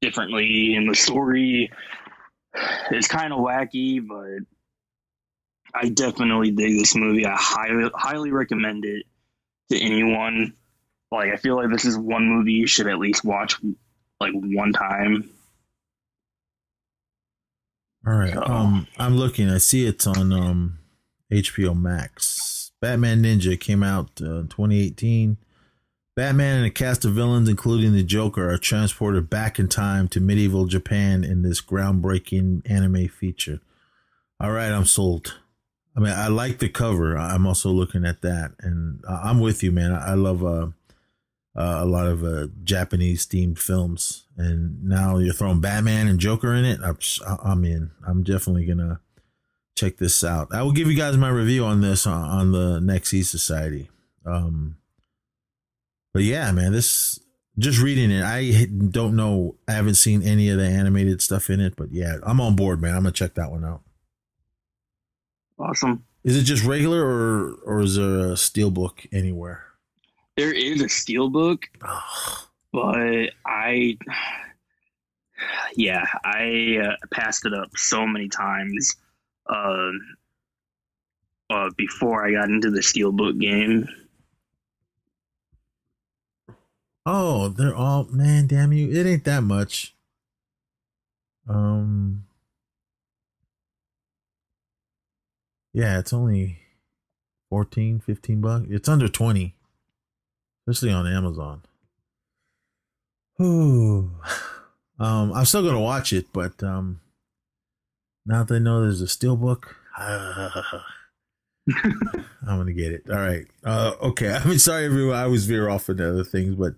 [0.00, 1.72] differently in the story.
[2.90, 4.46] It's kind of wacky, but
[5.74, 7.26] I definitely dig this movie.
[7.26, 9.06] I highly highly recommend it
[9.70, 10.54] to anyone.
[11.12, 13.56] Like I feel like this is one movie you should at least watch
[14.20, 15.30] like one time.
[18.06, 18.32] All right.
[18.32, 18.42] So.
[18.42, 19.48] Um I'm looking.
[19.48, 20.79] I see it's on um
[21.30, 22.72] HBO Max.
[22.80, 25.36] Batman Ninja came out uh, 2018.
[26.16, 30.20] Batman and a cast of villains, including the Joker, are transported back in time to
[30.20, 33.60] medieval Japan in this groundbreaking anime feature.
[34.40, 35.38] All right, I'm sold.
[35.96, 37.16] I mean, I like the cover.
[37.16, 39.92] I'm also looking at that, and I'm with you, man.
[39.92, 40.68] I love uh,
[41.56, 46.54] uh, a lot of uh, Japanese themed films, and now you're throwing Batman and Joker
[46.54, 46.80] in it.
[46.82, 46.98] I'm,
[47.44, 47.90] I'm in.
[48.06, 49.00] I'm definitely gonna
[49.80, 50.48] check this out.
[50.52, 53.88] I will give you guys my review on this on, on the Next E Society.
[54.26, 54.76] Um,
[56.12, 57.18] but yeah, man, this
[57.58, 59.56] just reading it, I don't know.
[59.66, 62.82] I haven't seen any of the animated stuff in it, but yeah, I'm on board,
[62.82, 62.94] man.
[62.94, 63.80] I'm gonna check that one out.
[65.58, 66.04] Awesome.
[66.24, 69.64] Is it just regular or or is there a steel book anywhere?
[70.36, 71.66] There is a steel book,
[72.72, 73.96] but I
[75.74, 78.96] yeah, I uh, passed it up so many times
[79.50, 79.90] uh,
[81.50, 83.88] uh, before I got into the Steelbook game.
[87.06, 88.90] Oh, they're all man, damn you.
[88.90, 89.94] It ain't that much.
[91.48, 92.24] Um
[95.72, 96.58] Yeah, it's only
[97.48, 98.66] 14, 15 bucks.
[98.70, 99.54] It's under 20.
[100.66, 101.62] Especially on Amazon.
[103.40, 104.10] Ooh.
[105.00, 107.00] Um, I'm still gonna watch it, but um
[108.30, 110.82] now that I know there's a steel steelbook, I'm
[112.46, 113.10] gonna get it.
[113.10, 113.46] All right.
[113.64, 114.32] Uh okay.
[114.34, 116.74] I mean sorry everyone, I was veer off into other things, but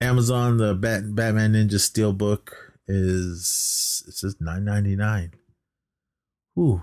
[0.00, 2.50] Amazon the Bat- Batman Ninja Steelbook
[2.86, 5.32] is it says nine ninety nine.
[6.58, 6.82] Ooh,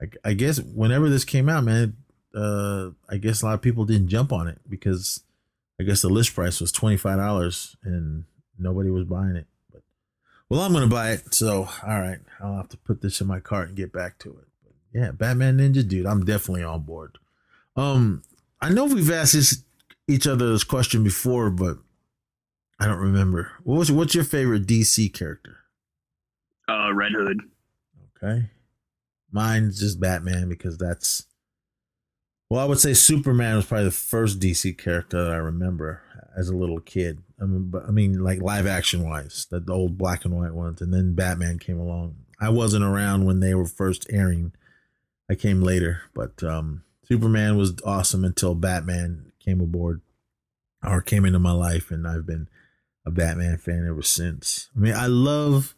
[0.00, 1.96] I, I guess whenever this came out, man,
[2.34, 5.22] uh, I guess a lot of people didn't jump on it because
[5.80, 8.24] I guess the list price was twenty five dollars and
[8.56, 9.46] nobody was buying it.
[10.50, 13.38] Well, I'm gonna buy it, so all right, I'll have to put this in my
[13.38, 14.48] cart and get back to it.
[14.64, 17.18] But yeah, Batman Ninja, dude, I'm definitely on board.
[17.76, 18.22] Um,
[18.60, 19.62] I know we've asked this,
[20.08, 21.78] each other this question before, but
[22.80, 23.52] I don't remember.
[23.62, 25.58] What was what's your favorite DC character?
[26.68, 27.42] Uh, Red Hood.
[28.22, 28.50] Okay.
[29.30, 31.26] Mine's just Batman because that's
[32.50, 36.02] well, I would say Superman was probably the first DC character that I remember
[36.36, 37.22] as a little kid.
[37.40, 40.80] I mean, I mean, like live action wise, the, the old black and white ones,
[40.80, 42.16] and then Batman came along.
[42.40, 44.52] I wasn't around when they were first airing.
[45.30, 50.00] I came later, but um, Superman was awesome until Batman came aboard
[50.84, 52.48] or came into my life, and I've been
[53.06, 54.68] a Batman fan ever since.
[54.76, 55.74] I mean, I love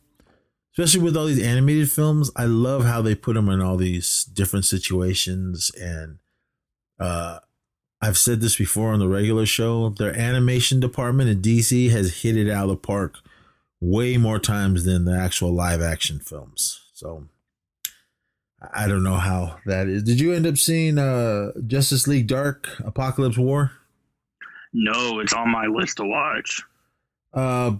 [0.72, 4.25] especially with all these animated films i love how they put them in all these
[4.25, 6.18] different situations and
[6.98, 7.38] uh
[8.02, 12.36] i've said this before on the regular show their animation department in dc has hit
[12.36, 13.18] it out of the park
[13.82, 16.80] way more times than the actual live action films.
[16.94, 17.26] So
[18.72, 20.04] i don't know how that is.
[20.04, 23.72] Did you end up seeing uh justice league dark Apokolips war?
[24.72, 26.62] No it's on my list to watch.
[27.34, 27.72] Uh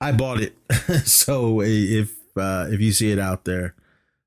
[0.00, 0.56] I bought it,
[1.06, 3.74] so if uh, if you see it out there,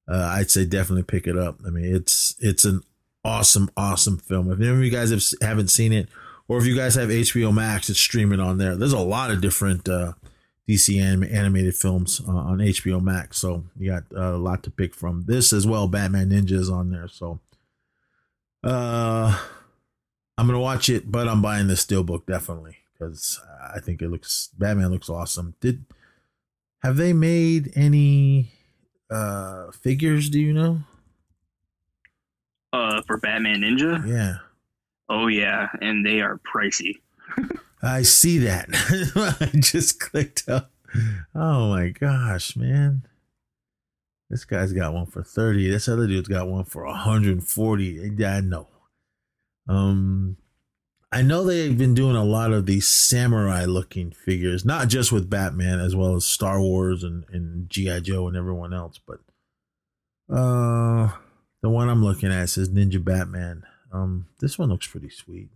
[0.08, 1.60] uh, I'd say definitely pick it up.
[1.68, 2.82] I mean, it's it's an
[3.28, 4.50] awesome, awesome film.
[4.52, 6.08] If any of you guys have, haven't seen it,
[6.48, 8.76] or if you guys have HBO Max, it's streaming on there.
[8.76, 10.14] There's a lot of different uh,
[10.68, 14.72] DC anim- animated films uh, on HBO Max, so you got uh, a lot to
[14.72, 15.26] pick from.
[15.28, 17.42] This as well, Batman Ninja is on there, so
[18.64, 19.38] uh,
[20.38, 23.42] I'm gonna watch it, but I'm buying the steelbook definitely because
[23.74, 25.56] I think it looks Batman looks awesome.
[25.60, 25.84] Did
[26.82, 28.52] have they made any
[29.10, 30.80] uh figures, do you know?
[32.74, 34.06] Uh for Batman Ninja?
[34.08, 34.38] Yeah.
[35.10, 36.96] Oh yeah, and they are pricey.
[37.82, 38.68] I see that.
[39.42, 40.72] I just clicked up.
[41.36, 43.04] Oh my gosh, man.
[44.30, 45.70] This guy's got one for 30.
[45.70, 48.12] This other dude's got one for 140.
[48.18, 48.68] Yeah, I know.
[49.70, 50.38] Um
[51.10, 55.30] I know they've been doing a lot of these samurai looking figures, not just with
[55.30, 58.02] Batman, as well as Star Wars and, and G.I.
[58.02, 59.00] Joe and everyone else.
[59.08, 59.20] But
[60.30, 61.12] Uh,
[61.62, 63.64] the one I'm looking at says Ninja Batman.
[63.92, 65.50] Um, this one looks pretty sweet.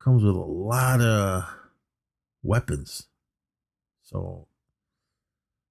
[0.00, 1.44] Comes with a lot of
[2.42, 3.06] weapons.
[4.02, 4.46] So,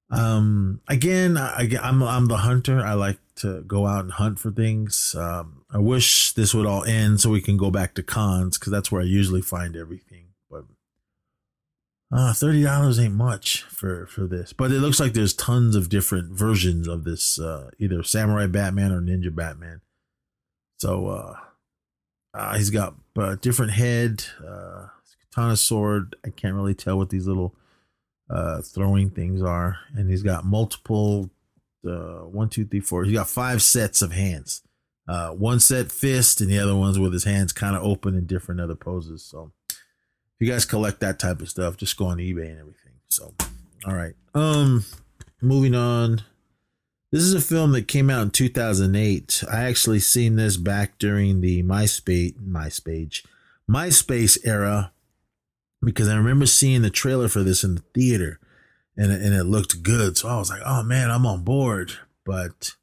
[0.10, 2.82] um, again, I, I'm I'm the hunter.
[2.82, 5.16] I like to go out and hunt for things.
[5.16, 8.72] Um, I wish this would all end so we can go back to cons because
[8.72, 10.31] that's where I usually find everything.
[12.13, 14.52] Uh, thirty dollars ain't much for for this.
[14.52, 18.91] But it looks like there's tons of different versions of this, uh, either Samurai Batman
[18.91, 19.82] or Ninja Batman.
[20.78, 21.36] So uh,
[22.34, 24.88] uh he's got a different head, uh,
[25.32, 26.15] katana sword.
[26.26, 27.56] I can't really tell what these little
[28.30, 31.30] uh, throwing things are, and he's got multiple.
[31.88, 33.04] Uh, one, two, three, four.
[33.04, 34.62] He's got five sets of hands.
[35.08, 38.26] Uh, one set fist, and the other ones with his hands kind of open in
[38.26, 39.24] different other poses.
[39.24, 39.52] So,
[40.41, 42.93] you guys collect that type of stuff, just go on eBay and everything.
[43.10, 43.34] So,
[43.86, 44.13] all right.
[44.34, 44.86] Um,
[45.41, 46.23] moving on.
[47.12, 49.43] This is a film that came out in 2008.
[49.51, 53.25] I actually seen this back during the MySpace, MySpace,
[53.69, 54.93] MySpace era
[55.84, 58.39] because I remember seeing the trailer for this in the theater
[58.97, 60.17] and and it looked good.
[60.17, 61.93] So I was like, oh man, I'm on board.
[62.25, 62.75] But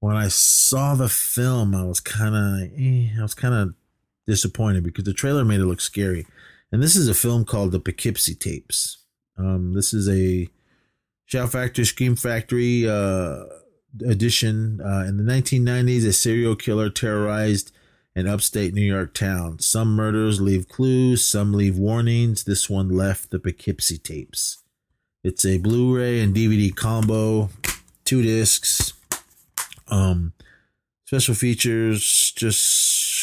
[0.00, 3.74] when I saw the film, I was kind of, eh, I was kind of
[4.26, 6.26] disappointed because the trailer made it look scary.
[6.72, 9.04] And this is a film called The Poughkeepsie Tapes.
[9.36, 10.48] Um, this is a
[11.26, 13.44] Shout Factory, Scream Factory uh,
[14.06, 14.80] edition.
[14.80, 17.72] Uh, in the 1990s, a serial killer terrorized
[18.14, 19.58] an upstate New York town.
[19.60, 22.44] Some murders leave clues, some leave warnings.
[22.44, 24.58] This one left the Poughkeepsie tapes.
[25.22, 27.50] It's a Blu-ray and DVD combo,
[28.04, 28.92] two discs.
[29.88, 30.32] Um,
[31.04, 32.60] special features, just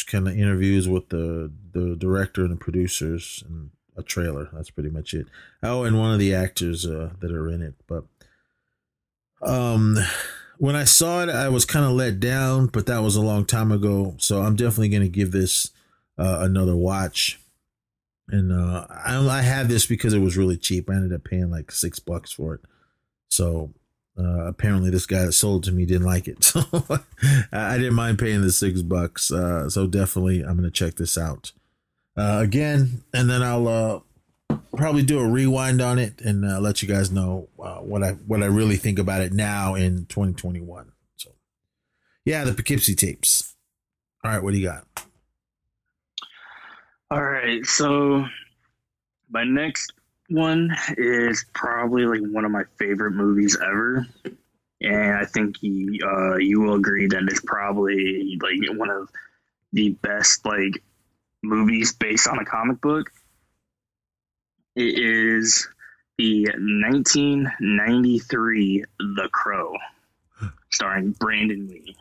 [0.08, 4.48] kind of interviews with the the director and the producers, and a trailer.
[4.52, 5.26] That's pretty much it.
[5.62, 7.74] Oh, and one of the actors uh, that are in it.
[7.86, 8.04] But
[9.42, 9.98] um,
[10.58, 13.44] when I saw it, I was kind of let down, but that was a long
[13.44, 14.14] time ago.
[14.18, 15.70] So I'm definitely going to give this
[16.16, 17.40] uh, another watch.
[18.30, 20.88] And uh, I, I had this because it was really cheap.
[20.88, 22.60] I ended up paying like six bucks for it.
[23.30, 23.72] So
[24.18, 26.38] uh, apparently, this guy that sold to me didn't like it.
[26.58, 26.64] So
[27.52, 29.30] I didn't mind paying the six bucks.
[29.30, 31.52] Uh, so definitely, I'm to check this out
[32.16, 34.00] uh, again, and then I'll uh,
[34.76, 38.42] probably do a rewind on it and uh, let you guys know what I what
[38.42, 40.92] I really think about it now in 2021.
[41.16, 41.30] So,
[42.24, 43.54] yeah, the Poughkeepsie tapes.
[44.24, 44.86] All right, what do you got?
[47.10, 48.24] All right, so
[49.30, 49.92] my next
[50.28, 54.06] one is probably like one of my favorite movies ever,
[54.80, 59.08] and I think you uh, you will agree that it's probably like one of
[59.72, 60.84] the best like
[61.42, 63.10] movies based on a comic book.
[64.76, 65.66] It is
[66.18, 69.74] the 1993 The Crow,
[70.70, 71.96] starring Brandon Lee.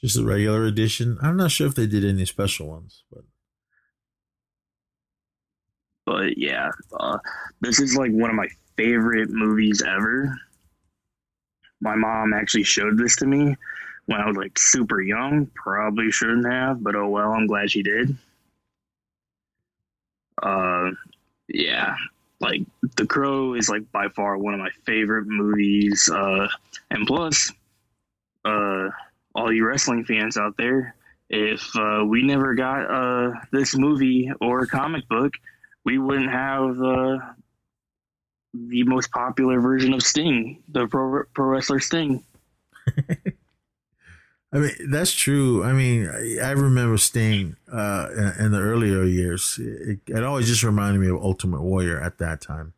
[0.00, 1.18] Just a regular edition.
[1.22, 3.22] I'm not sure if they did any special ones, but
[6.06, 7.18] but yeah, uh,
[7.60, 10.36] this is like one of my favorite movies ever.
[11.80, 13.56] My mom actually showed this to me
[14.06, 15.46] when I was like super young.
[15.54, 17.32] Probably shouldn't have, but oh well.
[17.32, 18.16] I'm glad she did.
[20.42, 20.90] Uh,
[21.48, 21.94] yeah,
[22.40, 22.62] like
[22.96, 26.08] The Crow is like by far one of my favorite movies.
[26.12, 26.48] Uh,
[26.90, 27.50] and plus,
[28.44, 28.88] uh,
[29.34, 30.94] all you wrestling fans out there,
[31.30, 35.32] if uh, we never got uh this movie or comic book,
[35.84, 37.18] we wouldn't have uh
[38.54, 42.24] the most popular version of Sting, the pro, pro wrestler Sting.
[44.54, 45.64] I mean, that's true.
[45.64, 49.58] I mean, I, I remember Sting uh, in, the earlier years.
[49.58, 52.74] It, it, always just reminded me of Ultimate Warrior at that time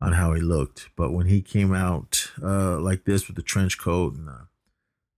[0.00, 0.90] on how he looked.
[0.96, 4.48] But when he came out uh, like this with the trench coat and the,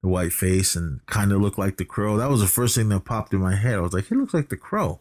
[0.02, 2.90] the white face and kind of looked like the crow, that was the first thing
[2.90, 3.76] that popped in my head.
[3.76, 5.00] I was like, he looks like the crow.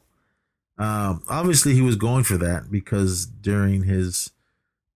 [0.80, 4.32] Um, obviously, he was going for that because during his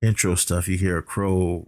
[0.02, 1.68] intro stuff, you hear a crow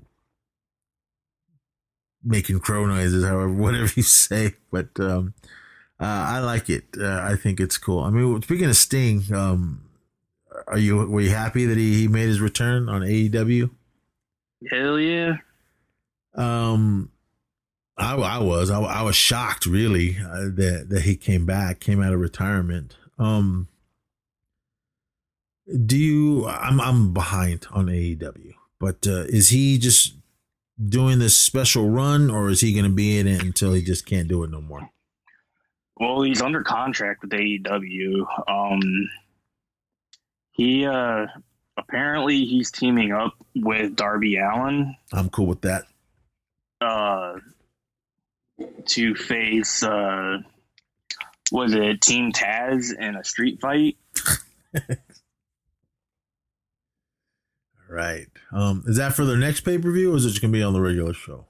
[2.24, 4.54] making crow noises, however, whatever you say.
[4.72, 5.34] But um,
[6.00, 6.86] uh, I like it.
[6.98, 8.00] Uh, I think it's cool.
[8.00, 9.82] I mean, speaking of Sting, um,
[10.68, 13.70] are you were you happy that he, he made his return on AEW?
[14.72, 15.36] Hell yeah.
[16.34, 17.12] Um,
[17.98, 22.02] I, I was I, I was shocked really uh, that that he came back, came
[22.02, 22.96] out of retirement.
[23.20, 23.68] Um,
[25.86, 26.48] do you?
[26.48, 30.16] I'm I'm behind on AEW, but uh, is he just
[30.90, 34.06] doing this special run, or is he going to be in it until he just
[34.06, 34.90] can't do it no more?
[35.98, 38.26] Well, he's under contract with AEW.
[38.48, 39.10] Um,
[40.52, 41.26] he uh,
[41.78, 44.96] apparently he's teaming up with Darby Allin.
[45.14, 45.84] I'm cool with that.
[46.82, 47.36] uh,
[48.86, 50.38] to face uh,
[51.52, 53.98] was it Team Taz in a street fight.
[57.96, 58.28] right.
[58.52, 60.62] Um, is that for their next pay per view, or is it just gonna be
[60.62, 61.46] on the regular show?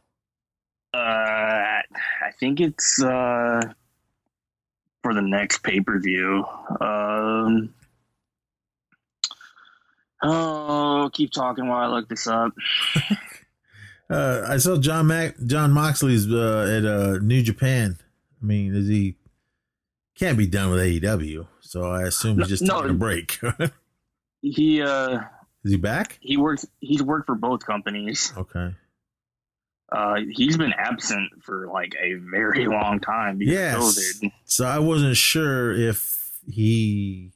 [0.93, 3.62] Uh, I think it's uh
[5.04, 6.46] for the next pay per view.
[6.80, 7.74] Um.
[10.24, 12.54] Oh, keep talking while I look this up.
[14.10, 17.98] uh, I saw John Mac Jon Moxley's uh, at uh, New Japan.
[18.41, 19.18] I mean, is he
[20.18, 21.48] can't be done with AEW?
[21.60, 23.39] So I assume he's just no, taking a break.
[24.41, 25.20] he uh,
[25.66, 26.20] is he back?
[26.22, 26.66] He works.
[26.80, 28.32] He's worked for both companies.
[28.38, 28.76] Okay.
[29.91, 34.20] Uh, he's been absent for like a very long time yes.
[34.45, 37.32] So I wasn't sure if he.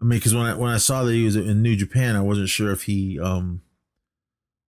[0.00, 2.20] I mean, because when I when I saw that he was in New Japan, I
[2.20, 3.62] wasn't sure if he um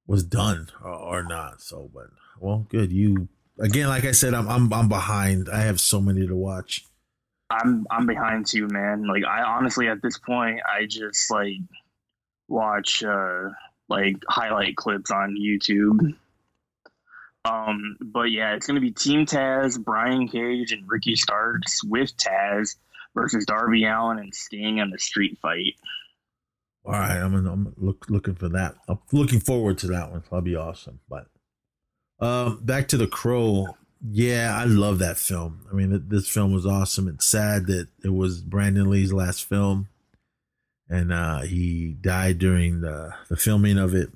[0.06, 1.60] was done or, or not.
[1.60, 2.06] So, but
[2.40, 2.90] well, good.
[2.90, 3.28] You
[3.60, 5.50] again, like I said, I'm I'm I'm behind.
[5.52, 6.86] I have so many to watch.
[7.50, 9.06] I'm I'm behind too, man.
[9.06, 11.58] Like I honestly at this point, I just like
[12.48, 13.50] watch uh
[13.88, 16.14] like highlight clips on YouTube
[17.46, 22.76] um, but yeah, it's to be Team Taz, Brian Cage, and Ricky Starks with Taz
[23.14, 25.74] versus Darby Allin and Sting in the street fight.
[26.84, 28.74] All right, I'm, gonna, I'm look, looking for that.
[28.88, 30.22] I'm looking forward to that one.
[30.22, 31.00] That'll be awesome.
[31.08, 31.26] But
[32.20, 33.76] um, back to the Crow.
[34.08, 35.66] Yeah, I love that film.
[35.70, 37.08] I mean, this film was awesome.
[37.08, 39.88] It's sad that it was Brandon Lee's last film,
[40.88, 44.10] and uh, he died during the the filming of it.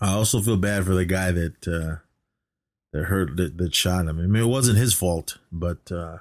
[0.00, 2.02] I also feel bad for the guy that uh,
[2.92, 4.18] that hurt that, that shot him.
[4.18, 6.18] I mean, it wasn't his fault, but uh,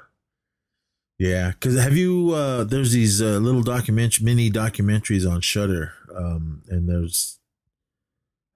[1.18, 1.52] yeah.
[1.52, 2.32] Because have you?
[2.32, 7.39] Uh, there's these uh, little document mini documentaries on Shutter, um, and there's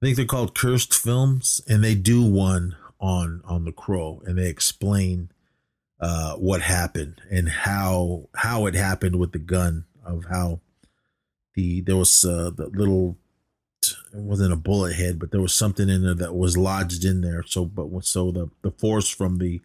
[0.01, 4.37] I think they're called Cursed Films, and they do one on on the Crow, and
[4.37, 5.31] they explain
[5.99, 10.59] uh, what happened and how how it happened with the gun of how
[11.55, 13.17] the there was uh, the little
[14.13, 17.21] it wasn't a bullet head, but there was something in there that was lodged in
[17.21, 17.43] there.
[17.45, 19.61] So, but so the the force from the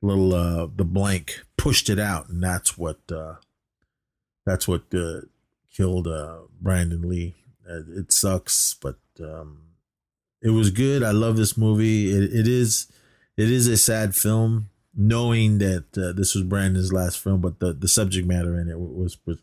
[0.00, 3.36] little uh the blank pushed it out, and that's what uh
[4.44, 5.22] that's what uh,
[5.74, 7.34] killed uh Brandon Lee.
[7.68, 9.58] Uh, it sucks, but um
[10.42, 11.02] it was good.
[11.02, 12.10] I love this movie.
[12.10, 12.88] It, it is
[13.36, 17.72] it is a sad film, knowing that uh, this was Brandon's last film, but the
[17.72, 19.38] the subject matter in it was was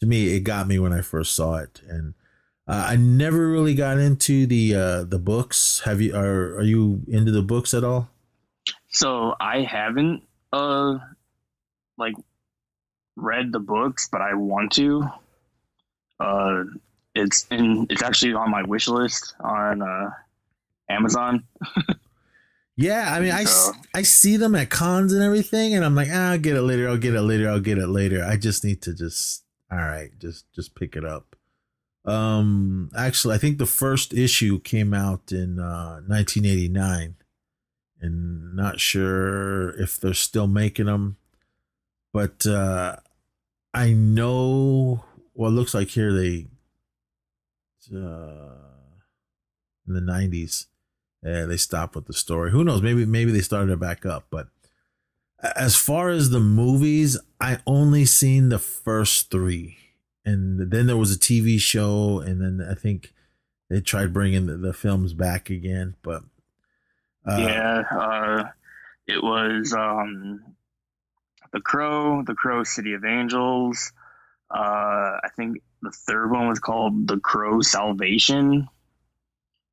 [0.00, 2.14] to me it got me when I first saw it, and
[2.66, 5.82] uh, I never really got into the uh, the books.
[5.84, 8.10] Have you are are you into the books at all?
[8.88, 10.22] So I haven't
[10.52, 10.98] uh
[11.96, 12.14] like
[13.16, 15.04] read the books, but I want to.
[16.18, 16.64] Uh,
[17.14, 20.10] it's in it's actually on my wish list on uh,
[20.88, 21.44] Amazon.
[22.76, 23.72] yeah, I mean, so.
[23.94, 26.62] I I see them at cons and everything, and I'm like, ah, I'll get it
[26.62, 26.88] later.
[26.88, 27.48] I'll get it later.
[27.48, 28.24] I'll get it later.
[28.24, 31.36] I just need to just all right, just just pick it up.
[32.04, 37.14] Um, actually, I think the first issue came out in uh, 1989,
[38.00, 41.16] and not sure if they're still making them,
[42.12, 42.96] but uh,
[43.74, 45.04] I know.
[45.34, 46.46] Well, looks like here they
[47.94, 48.54] uh,
[49.86, 50.66] in the 90s.
[51.22, 52.50] Yeah, they stopped with the story.
[52.50, 52.82] Who knows?
[52.82, 54.26] Maybe maybe they started it back up.
[54.30, 54.48] But
[55.42, 59.78] as far as the movies, I only seen the first three
[60.24, 63.12] and then there was a TV show, and then I think
[63.68, 66.22] they tried bringing the, the films back again, but
[67.26, 68.48] uh, yeah, uh,
[69.06, 70.42] it was um,
[71.52, 73.92] the Crow, the Crow City of Angels.
[74.50, 78.68] Uh, I think the third one was called the Crow Salvation,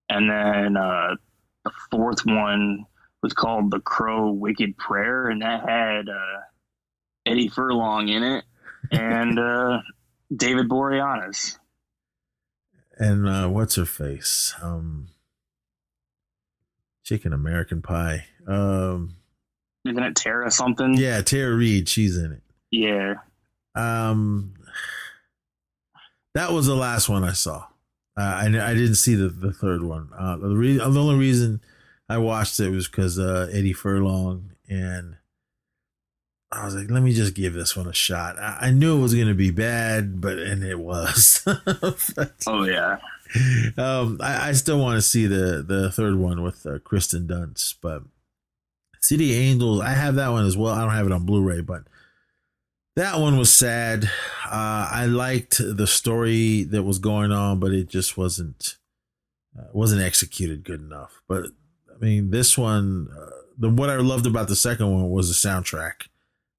[0.09, 1.15] and then uh,
[1.65, 2.85] the fourth one
[3.21, 6.41] was called the Crow Wicked Prayer, and that had uh,
[7.25, 8.45] Eddie Furlong in it,
[8.91, 9.81] and uh,
[10.35, 11.57] David Boreanaz.
[12.97, 14.55] And uh, what's her face?
[14.61, 15.09] Um,
[17.03, 18.25] Chicken American Pie.
[18.47, 19.15] Um,
[19.85, 20.95] Isn't it Tara something?
[20.95, 21.87] Yeah, Tara Reid.
[21.87, 22.41] She's in it.
[22.71, 23.15] Yeah.
[23.75, 24.55] Um,
[26.33, 27.65] that was the last one I saw.
[28.17, 30.09] Uh, I I didn't see the, the third one.
[30.17, 31.61] Uh, the reason the only reason
[32.09, 35.17] I watched it was because uh, Eddie Furlong and
[36.51, 38.39] I was like, let me just give this one a shot.
[38.39, 41.41] I, I knew it was going to be bad, but and it was.
[41.45, 42.97] but, oh yeah.
[43.77, 47.75] Um, I, I still want to see the the third one with uh, Kirsten Dunst,
[47.81, 48.03] but
[49.01, 50.73] City Angels, I have that one as well.
[50.73, 51.83] I don't have it on Blu-ray, but
[52.95, 54.05] that one was sad.
[54.45, 58.77] Uh, I liked the story that was going on, but it just wasn't
[59.57, 61.21] uh, wasn't executed good enough.
[61.27, 61.47] But
[61.99, 65.49] I mean, this one, uh, the what I loved about the second one was the
[65.49, 66.07] soundtrack.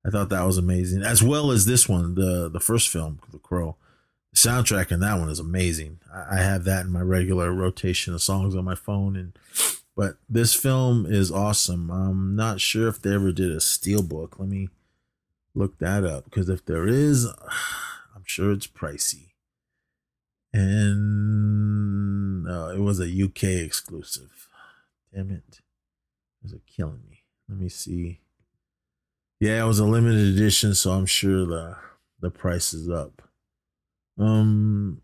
[0.05, 3.39] I thought that was amazing, as well as this one, the the first film, The
[3.39, 3.77] Crow.
[4.33, 6.01] The soundtrack in that one is amazing.
[6.13, 9.39] I, I have that in my regular rotation of songs on my phone, and
[9.97, 11.91] but this film is awesome.
[11.91, 14.39] I'm not sure if they ever did a steelbook.
[14.39, 14.69] Let me
[15.55, 17.27] look that up because if there is,
[18.15, 19.27] I'm sure it's pricey.
[20.53, 24.48] And uh, it was a UK exclusive.
[25.15, 25.61] Damn it.
[26.67, 27.25] Killing me?
[27.49, 28.21] Let me see.
[29.41, 31.77] Yeah, it was a limited edition, so I'm sure the
[32.21, 33.23] the price is up.
[34.19, 35.03] Um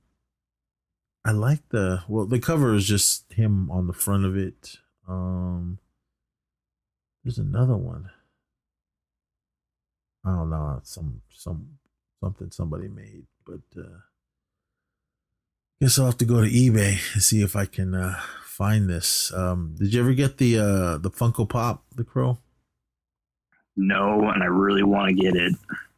[1.25, 4.77] I like the well the cover is just him on the front of it.
[5.09, 5.79] Um
[7.23, 8.11] there's another one.
[10.25, 11.79] I don't know, some some
[12.23, 14.01] something somebody made, but uh
[15.85, 19.31] guess I'll have to go to eBay and see if I can uh find this.
[19.35, 22.39] Um did you ever get the uh the Funko Pop, the crow?
[23.77, 25.53] No, and I really want to get it.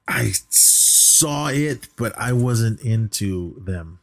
[0.08, 4.00] I saw it, but I wasn't into them.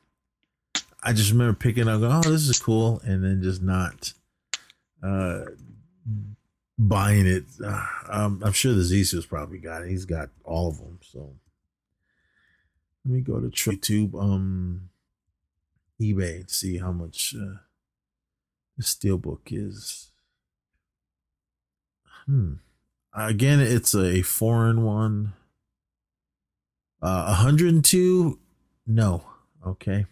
[1.04, 4.14] I just remember picking up, oh, this is cool, and then just not
[5.04, 5.42] uh,
[6.78, 7.44] buying it.
[7.62, 9.90] Uh, um, I'm sure the Zisu's probably got it.
[9.90, 11.00] He's got all of them.
[11.02, 11.34] So
[13.04, 14.90] let me go to YouTube, um,
[16.04, 17.58] eBay, and see how much uh,
[18.78, 20.12] the steelbook is.
[22.26, 22.54] Hmm.
[23.16, 25.34] Again, it's a foreign one.
[27.02, 28.40] Uh, 102?
[28.88, 29.24] No.
[29.66, 30.06] Okay.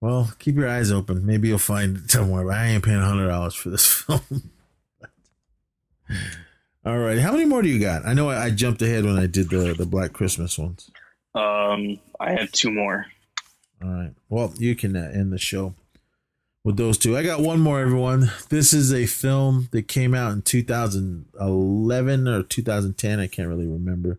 [0.00, 1.26] Well, keep your eyes open.
[1.26, 2.44] Maybe you'll find it somewhere.
[2.44, 4.50] But I ain't paying $100 for this film.
[6.84, 7.18] All right.
[7.18, 8.06] How many more do you got?
[8.06, 10.90] I know I, I, jumped ahead when I did the, the Black Christmas ones.
[11.34, 13.06] Um, I have two more.
[13.82, 14.12] All right.
[14.28, 15.74] Well, you can uh, end the show
[16.64, 17.16] with those two.
[17.16, 18.30] I got one more, everyone.
[18.50, 23.20] This is a film that came out in 2011 or 2010.
[23.20, 24.18] I can't really remember.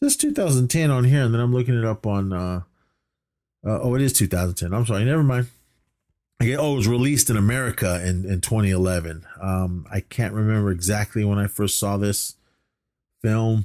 [0.00, 2.32] This 2010 on here, and then I'm looking it up on.
[2.32, 2.62] Uh,
[3.66, 4.72] uh, oh, it is 2010.
[4.72, 5.04] I'm sorry.
[5.04, 5.48] Never mind.
[6.40, 9.24] Get, oh, it was released in America in, in 2011.
[9.40, 12.34] Um, I can't remember exactly when I first saw this
[13.22, 13.64] film.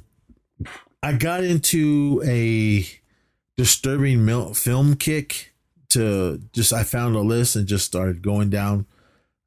[1.02, 2.86] I got into a
[3.60, 5.52] disturbing mil- film kick
[5.90, 8.86] to just I found a list and just started going down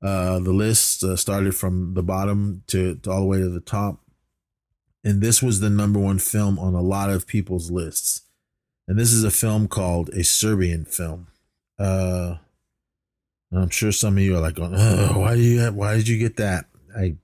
[0.03, 1.03] uh, the list.
[1.03, 4.01] Uh, started from the bottom to, to all the way to the top,
[5.03, 8.21] and this was the number one film on a lot of people's lists.
[8.87, 11.29] And this is a film called a Serbian film.
[11.79, 12.35] Uh,
[13.51, 15.59] I'm sure some of you are like, oh, "Why do you?
[15.61, 17.15] Have, why did you get that?" I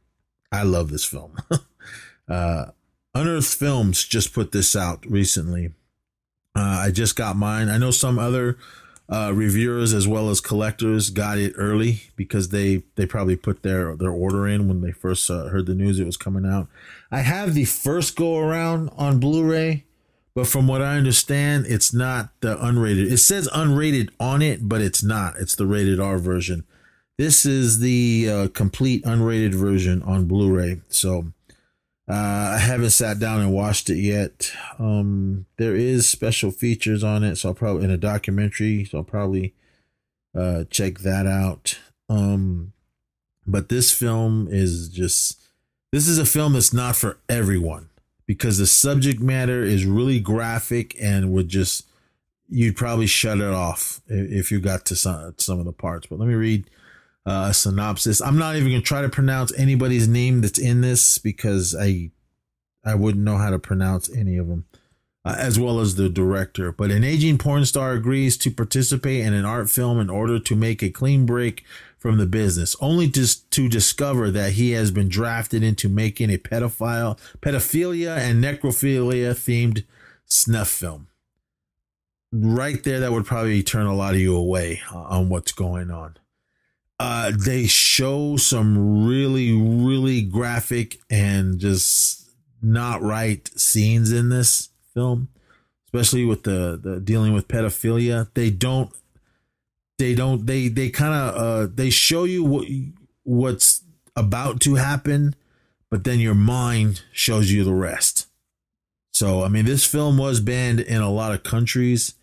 [0.52, 1.38] I love this film.
[2.28, 2.66] uh,
[3.14, 5.74] Unearthed Films just put this out recently.
[6.60, 7.70] Uh, I just got mine.
[7.70, 8.58] I know some other
[9.08, 13.96] uh, reviewers as well as collectors got it early because they they probably put their
[13.96, 16.68] their order in when they first uh, heard the news it was coming out.
[17.10, 19.86] I have the first go around on Blu-ray,
[20.36, 23.10] but from what I understand, it's not the unrated.
[23.12, 25.38] It says unrated on it, but it's not.
[25.40, 26.66] It's the rated R version.
[27.18, 30.82] This is the uh, complete unrated version on Blu-ray.
[30.90, 31.34] So
[32.10, 34.52] uh, I haven't sat down and watched it yet.
[34.80, 39.04] Um, there is special features on it, so I'll probably in a documentary, so I'll
[39.04, 39.54] probably
[40.36, 41.78] uh, check that out.
[42.10, 42.74] Um,
[43.46, 45.40] but this film is just
[45.92, 47.90] this is a film that's not for everyone
[48.26, 51.86] because the subject matter is really graphic and would just
[52.48, 56.08] you'd probably shut it off if you got to some some of the parts.
[56.08, 56.70] But let me read
[57.26, 58.22] uh, synopsis.
[58.22, 62.12] I'm not even gonna try to pronounce anybody's name that's in this because I
[62.84, 64.66] I wouldn't know how to pronounce any of them,
[65.26, 66.72] uh, as well as the director.
[66.72, 70.56] But an aging porn star agrees to participate in an art film in order to
[70.56, 71.66] make a clean break
[71.98, 76.38] from the business, only to to discover that he has been drafted into making a
[76.38, 79.84] pedophile, pedophilia, and necrophilia themed
[80.26, 81.08] snuff film.
[82.32, 85.90] Right there, that would probably turn a lot of you away uh, on what's going
[85.90, 86.16] on
[87.00, 92.30] uh, they show some really, really graphic and just
[92.62, 95.30] not right scenes in this film,
[95.86, 98.28] especially with the, the dealing with pedophilia.
[98.34, 98.92] They don't,
[99.98, 102.68] they don't, they, they kind of, uh, they show you what,
[103.24, 103.82] what's
[104.16, 105.36] about to happen,
[105.90, 108.28] but then your mind shows you the rest.
[109.14, 112.14] So, I mean, this film was banned in a lot of countries,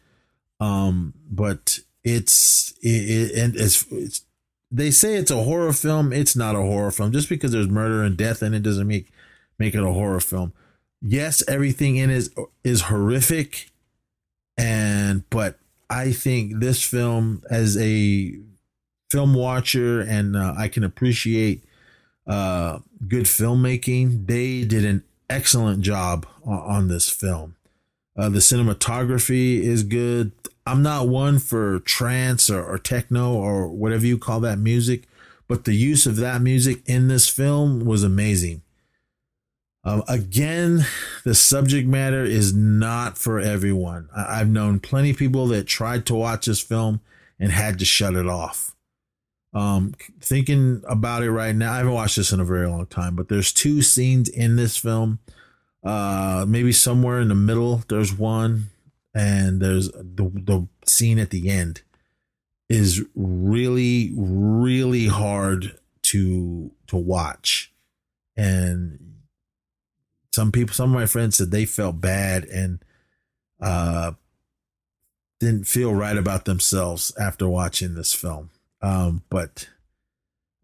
[0.60, 4.25] um, but it's, it, it and it's, it's
[4.70, 6.12] they say it's a horror film.
[6.12, 7.12] It's not a horror film.
[7.12, 9.10] Just because there's murder and death in it doesn't make
[9.58, 10.52] make it a horror film.
[11.00, 13.70] Yes, everything in it is is horrific,
[14.56, 15.58] and but
[15.88, 18.34] I think this film as a
[19.10, 21.64] film watcher and uh, I can appreciate
[22.26, 24.26] uh, good filmmaking.
[24.26, 27.56] They did an excellent job on, on this film.
[28.16, 30.32] Uh, the cinematography is good.
[30.66, 35.04] I'm not one for trance or, or techno or whatever you call that music,
[35.48, 38.62] but the use of that music in this film was amazing.
[39.84, 40.84] Um, again,
[41.24, 44.08] the subject matter is not for everyone.
[44.14, 47.00] I- I've known plenty of people that tried to watch this film
[47.38, 48.74] and had to shut it off.
[49.54, 53.14] Um, thinking about it right now, I haven't watched this in a very long time,
[53.14, 55.20] but there's two scenes in this film.
[55.84, 58.70] Uh, maybe somewhere in the middle, there's one,
[59.16, 61.80] and there's the the scene at the end
[62.68, 67.72] is really, really hard to to watch,
[68.36, 68.98] and
[70.34, 72.84] some people, some of my friends said they felt bad and
[73.60, 74.12] uh
[75.40, 78.50] didn't feel right about themselves after watching this film.
[78.82, 79.68] Um, but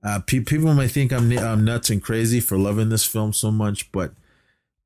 [0.02, 3.50] uh, pe- people may think I'm, I'm nuts and crazy for loving this film so
[3.50, 4.14] much, but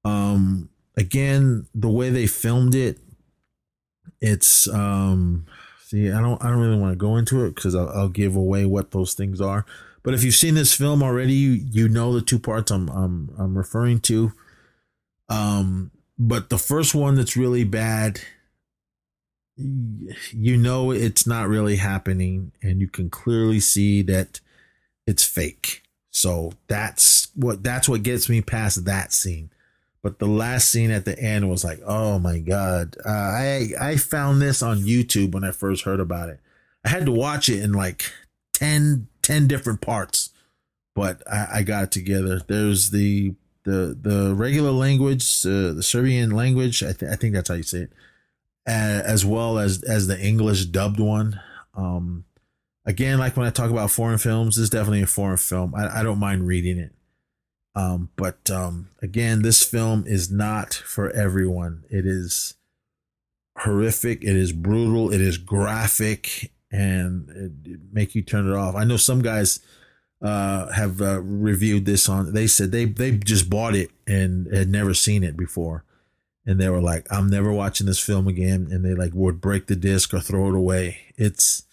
[0.05, 2.99] um, again, the way they filmed it,
[4.21, 5.47] it's um,
[5.85, 8.37] see, I don't, I don't really want to go into it because I'll, I'll give
[8.37, 9.65] away what those things are.
[10.03, 13.35] But if you've seen this film already, you you know the two parts I'm I'm
[13.39, 14.33] I'm referring to.
[15.29, 18.21] Um, but the first one that's really bad
[19.57, 24.41] you know it's not really happening and you can clearly see that
[25.07, 29.51] it's fake so that's what that's what gets me past that scene
[30.07, 33.97] but the last scene at the end was like oh my god uh, i i
[33.97, 36.39] found this on youtube when i first heard about it
[36.85, 38.05] i had to watch it in like
[38.55, 40.31] 10 10 different parts
[40.95, 43.35] but i, I got it together there's the
[43.65, 47.63] the the regular language uh, the serbian language I, th- I think that's how you
[47.65, 47.93] say it
[48.67, 51.41] as well as as the English dubbed one.
[51.75, 52.25] Um,
[52.85, 55.75] again, like when I talk about foreign films, this is definitely a foreign film.
[55.75, 56.93] I, I don't mind reading it.
[57.77, 61.85] Um, but um, again, this film is not for everyone.
[61.89, 62.55] It is
[63.59, 64.25] horrific.
[64.25, 65.13] It is brutal.
[65.13, 68.75] It is graphic, and it, it make you turn it off.
[68.75, 69.61] I know some guys
[70.21, 72.33] uh, have uh, reviewed this on.
[72.33, 75.85] They said they they just bought it and had never seen it before
[76.47, 78.69] and they were like, I'm never watching this film again.
[78.71, 80.99] And they like would break the disc or throw it away.
[81.17, 81.65] It's,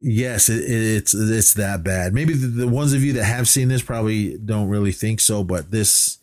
[0.00, 2.14] yes, it, it's, it's that bad.
[2.14, 5.44] Maybe the, the, ones of you that have seen this probably don't really think so,
[5.44, 6.18] but this,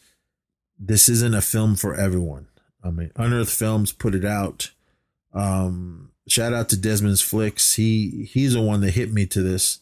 [0.80, 2.47] this isn't a film for everyone.
[2.84, 4.71] I mean, Unearthed Films put it out.
[5.34, 7.75] Um, shout out to Desmond's Flicks.
[7.75, 9.80] He, he's the one that hit me to this.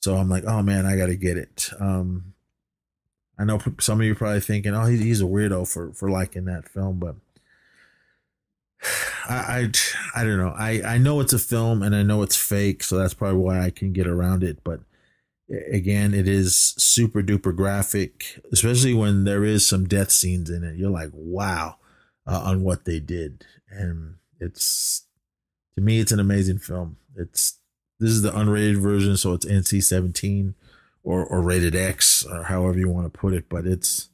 [0.00, 1.70] So I'm like, oh man, I got to get it.
[1.80, 2.34] Um,
[3.38, 6.68] I know some of you probably thinking, "Oh, he's a weirdo for for liking that
[6.68, 7.16] film," but
[9.28, 9.70] I,
[10.14, 10.54] I, I don't know.
[10.56, 13.60] I I know it's a film and I know it's fake, so that's probably why
[13.60, 14.62] I can get around it.
[14.64, 14.80] But
[15.70, 20.76] again, it is super duper graphic, especially when there is some death scenes in it.
[20.76, 21.76] You're like, wow,
[22.26, 25.06] uh, on what they did, and it's
[25.76, 26.96] to me, it's an amazing film.
[27.16, 27.58] It's
[28.00, 30.54] this is the unrated version, so it's NC seventeen
[31.02, 33.48] or or rated X or however you want to put it.
[33.48, 34.08] But it's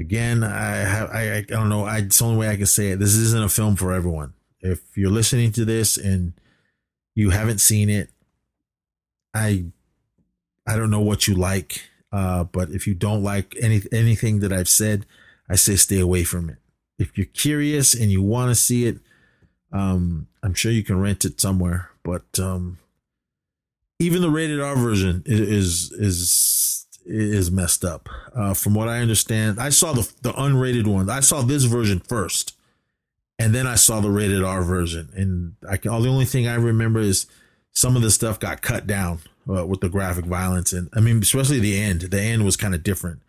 [0.00, 1.84] again, I I, I don't know.
[1.84, 2.98] I, it's the only way I can say it.
[2.98, 4.32] This isn't a film for everyone.
[4.60, 6.32] If you're listening to this and
[7.14, 8.10] you haven't seen it,
[9.34, 9.66] I
[10.66, 11.82] I don't know what you like.
[12.12, 15.06] Uh, but if you don't like any anything that I've said,
[15.48, 16.56] I say stay away from it.
[16.98, 18.98] If you're curious and you want to see it,
[19.72, 21.90] um, I'm sure you can rent it somewhere.
[22.02, 22.78] But um,
[23.98, 26.30] even the rated R version is is is
[27.06, 28.08] messed up.
[28.34, 31.10] Uh, from what I understand, I saw the the unrated one.
[31.10, 32.56] I saw this version first,
[33.38, 35.10] and then I saw the rated R version.
[35.14, 37.26] And I can, all the only thing I remember is
[37.72, 41.18] some of the stuff got cut down uh, with the graphic violence, and I mean,
[41.22, 42.02] especially the end.
[42.02, 43.20] The end was kind of different.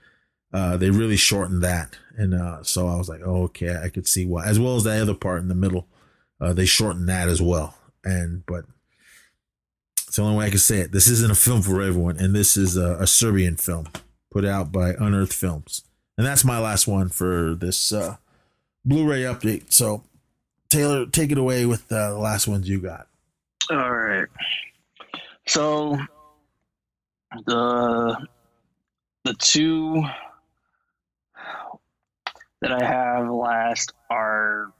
[0.53, 4.07] Uh, they really shortened that, and uh, so I was like, oh, okay, I could
[4.07, 4.45] see why.
[4.45, 5.87] As well as that other part in the middle,
[6.41, 7.77] uh, they shortened that as well.
[8.03, 8.65] And but
[10.11, 10.91] it's the only way I can say it.
[10.91, 13.87] This isn't a film for everyone, and this is a, a Serbian film
[14.29, 15.85] put out by Unearthed Films.
[16.17, 18.17] And that's my last one for this uh,
[18.83, 19.71] Blu-ray update.
[19.71, 20.03] So,
[20.69, 23.07] Taylor, take it away with uh, the last ones you got.
[23.69, 24.27] All right.
[25.47, 25.97] So
[27.45, 28.27] the
[29.23, 30.03] the two
[32.59, 34.73] that I have last are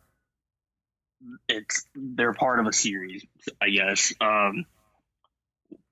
[1.48, 3.26] it's they're part of a series,
[3.62, 4.14] I guess.
[4.20, 4.66] Um,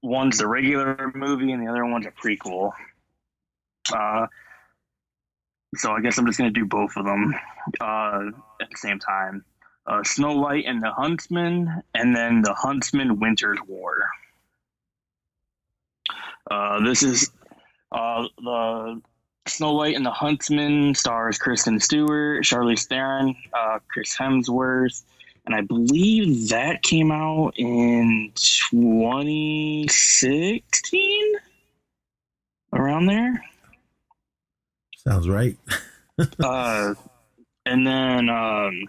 [0.01, 2.71] one's the regular movie and the other one's a prequel.
[3.93, 4.27] Uh,
[5.75, 7.35] so I guess I'm just gonna do both of them
[7.79, 8.21] uh,
[8.61, 9.43] at the same time.
[9.85, 14.09] Uh, Snow White and the Huntsman, and then the Huntsman Winter's War.
[16.49, 17.31] Uh, this is
[17.91, 19.01] uh, the
[19.47, 25.03] Snow White and the Huntsman stars Kristen Stewart, Charlize Theron, uh, Chris Hemsworth,
[25.45, 31.35] and I believe that came out in 2016,
[32.73, 33.43] around there.
[34.97, 35.57] Sounds right.
[36.43, 36.93] uh,
[37.65, 38.83] and then um,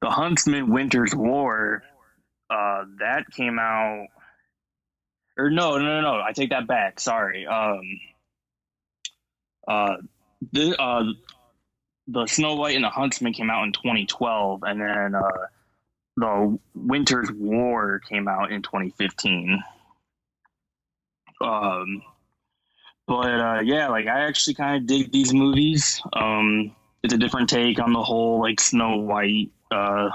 [0.00, 1.82] the Huntsman Winter's War,
[2.50, 4.06] uh, that came out.
[5.36, 6.20] Or no, no, no, no!
[6.20, 7.00] I take that back.
[7.00, 7.46] Sorry.
[7.46, 7.80] Um,
[9.66, 9.96] uh,
[10.52, 11.04] the uh,
[12.12, 15.46] the Snow White and the Huntsman came out in 2012, and then uh,
[16.16, 19.62] the Winter's War came out in 2015.
[21.40, 22.02] Um,
[23.06, 26.00] but uh, yeah, like I actually kind of dig these movies.
[26.12, 30.10] Um, it's a different take on the whole like Snow White uh,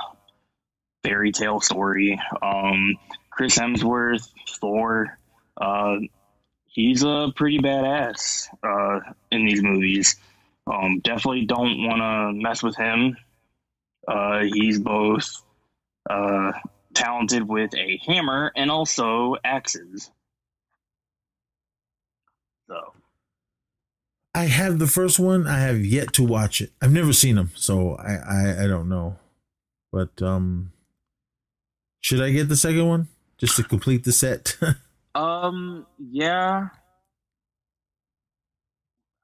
[1.04, 2.20] fairy tale story.
[2.42, 2.96] Um,
[3.30, 4.30] Chris Hemsworth,
[4.60, 5.20] Thor.
[5.60, 5.98] Uh,
[6.68, 10.16] he's a pretty badass uh, in these movies.
[10.72, 13.16] Um, definitely don't want to mess with him.
[14.08, 15.44] Uh, he's both
[16.10, 16.52] uh,
[16.94, 20.12] talented with a hammer and also axes.
[22.70, 22.94] So.
[24.36, 25.48] I have the first one.
[25.48, 26.72] I have yet to watch it.
[26.82, 29.18] I've never seen them, so I, I, I don't know.
[29.92, 30.74] But um,
[32.02, 33.08] should I get the second one
[33.38, 34.58] just to complete the set?
[35.16, 36.68] um, yeah.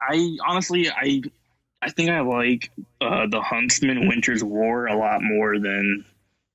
[0.10, 1.22] I honestly, I,
[1.82, 6.06] I think I like uh, the Huntsman Winter's War a lot more than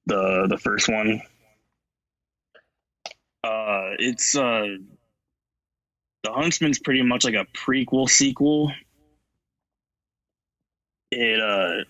[0.07, 1.23] the the first one.
[3.45, 4.67] Uh, it's uh,
[6.25, 8.73] the Huntsman's pretty much like a prequel sequel.
[11.11, 11.85] It uh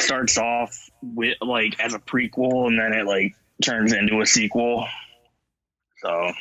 [0.00, 4.86] starts off with like as a prequel and then it like turns into a sequel.
[5.98, 6.32] So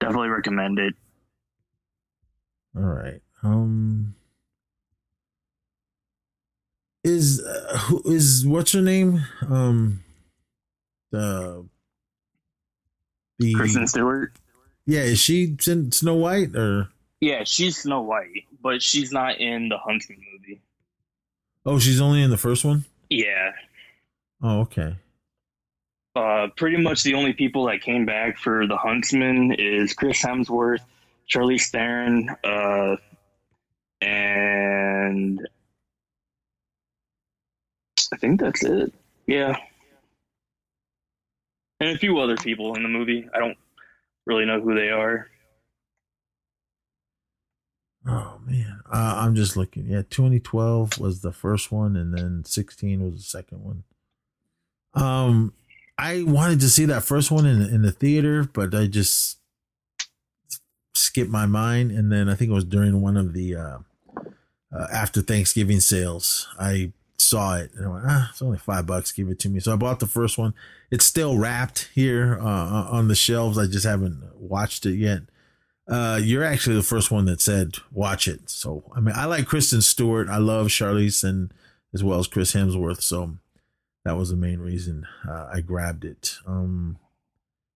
[0.00, 0.94] definitely recommend it.
[2.76, 3.20] All right.
[3.42, 4.14] Um
[7.04, 9.22] is uh, who is what's her name?
[9.48, 10.04] Um
[11.10, 11.66] the
[13.38, 14.32] the Kristen Stewart.
[14.86, 16.88] Yeah, is she in Snow White or?
[17.20, 20.60] Yeah, she's Snow White, but she's not in the Huntsman movie.
[21.64, 22.84] Oh, she's only in the first one.
[23.08, 23.52] Yeah.
[24.42, 24.96] Oh, okay.
[26.16, 30.80] Uh, pretty much the only people that came back for the Huntsman is Chris Hemsworth,
[31.30, 32.96] Charlize Theron, uh,
[34.00, 35.40] and
[38.12, 38.92] I think that's it.
[39.26, 39.56] Yeah
[41.82, 43.28] and a few other people in the movie.
[43.34, 43.58] I don't
[44.24, 45.28] really know who they are.
[48.06, 49.86] Oh man, uh, I'm just looking.
[49.86, 53.84] Yeah, 2012 was the first one, and then 16 was the second one.
[54.94, 55.54] Um,
[55.98, 59.38] I wanted to see that first one in in the theater, but I just
[61.02, 63.78] skipped my mind, and then I think it was during one of the uh,
[64.74, 66.48] uh, after Thanksgiving sales.
[66.58, 69.12] I saw it and I went, ah, it's only five bucks.
[69.12, 69.60] Give it to me.
[69.60, 70.54] So I bought the first one.
[70.90, 73.58] It's still wrapped here uh, uh, on the shelves.
[73.58, 75.22] I just haven't watched it yet.
[75.88, 78.48] Uh, you're actually the first one that said watch it.
[78.50, 80.28] So I mean, I like Kristen Stewart.
[80.28, 81.52] I love Charlize and
[81.94, 83.02] as well as Chris Hemsworth.
[83.02, 83.36] So
[84.04, 86.36] that was the main reason uh, I grabbed it.
[86.46, 86.98] Um,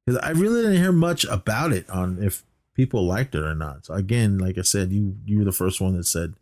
[0.04, 2.44] because I really didn't hear much about it on if
[2.76, 3.86] people liked it or not.
[3.86, 6.34] So again, like I said, you you were the first one that said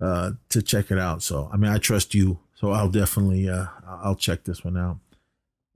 [0.00, 1.22] uh, to check it out.
[1.22, 4.98] So I mean, I trust you, so I'll definitely uh, I'll check this one out.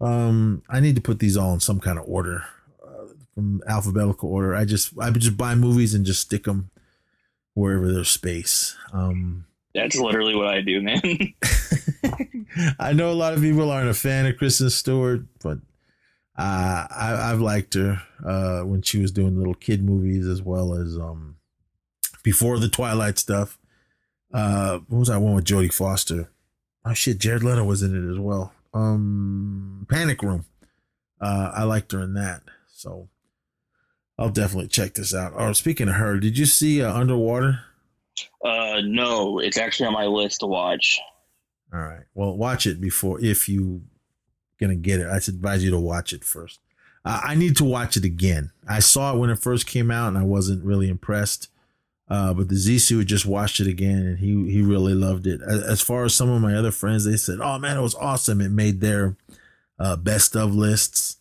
[0.00, 2.44] Um, I need to put these all in some kind of order,
[2.84, 4.54] uh, from alphabetical order.
[4.54, 6.70] I just I just buy movies and just stick them
[7.54, 8.74] wherever there's space.
[8.92, 11.34] Um, That's literally what I do, man.
[12.80, 15.58] I know a lot of people aren't a fan of Kristen Stewart, but
[16.36, 20.74] uh, I, have liked her uh, when she was doing little kid movies as well
[20.74, 21.36] as um,
[22.22, 23.58] before the Twilight stuff.
[24.32, 26.30] Uh, what was that one with Jodie Foster?
[26.86, 28.52] Oh shit, Jared Leto was in it as well.
[28.72, 30.46] Um, Panic Room.
[31.20, 33.08] Uh, I liked her in that, so
[34.18, 35.34] I'll definitely check this out.
[35.34, 37.60] Or oh, speaking of her, did you see uh, Underwater?
[38.42, 40.98] Uh, no, it's actually on my list to watch.
[41.72, 43.82] All right, well, watch it before if you
[44.66, 45.06] gonna get it.
[45.06, 46.60] I advise you to watch it first.
[47.04, 48.52] Uh, I need to watch it again.
[48.68, 51.48] I saw it when it first came out, and I wasn't really impressed.
[52.08, 55.40] Uh, but the Zissou just watched it again and he he really loved it.
[55.40, 58.42] As, far as some of my other friends, they said, "Oh man, it was awesome!
[58.42, 59.16] It made their
[59.78, 61.16] uh, best of lists."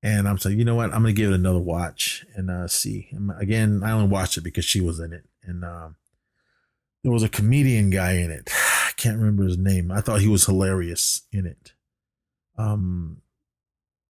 [0.00, 0.92] And I'm saying, you know what?
[0.92, 3.08] I'm gonna give it another watch and uh, see.
[3.10, 5.96] And again, I only watched it because she was in it, and um,
[7.02, 8.48] there was a comedian guy in it.
[8.86, 9.90] I can't remember his name.
[9.90, 11.71] I thought he was hilarious in it.
[12.62, 13.22] Um,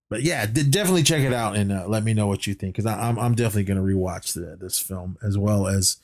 [0.09, 2.85] but yeah, definitely check it out and uh, let me know what you think because
[2.85, 5.97] I'm I'm definitely gonna rewatch the, this film as well as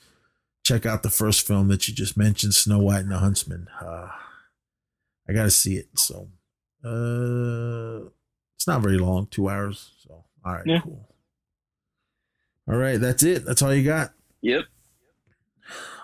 [0.64, 3.68] check out the first film that you just mentioned, Snow White and the Huntsman.
[3.80, 4.08] Uh,
[5.28, 5.96] I got to see it.
[5.96, 6.28] So
[6.84, 8.08] uh,
[8.56, 9.92] it's not very long, two hours.
[10.02, 10.80] So all right, yeah.
[10.80, 11.08] cool.
[12.68, 13.44] All right, that's it.
[13.44, 14.12] That's all you got.
[14.42, 14.64] Yep.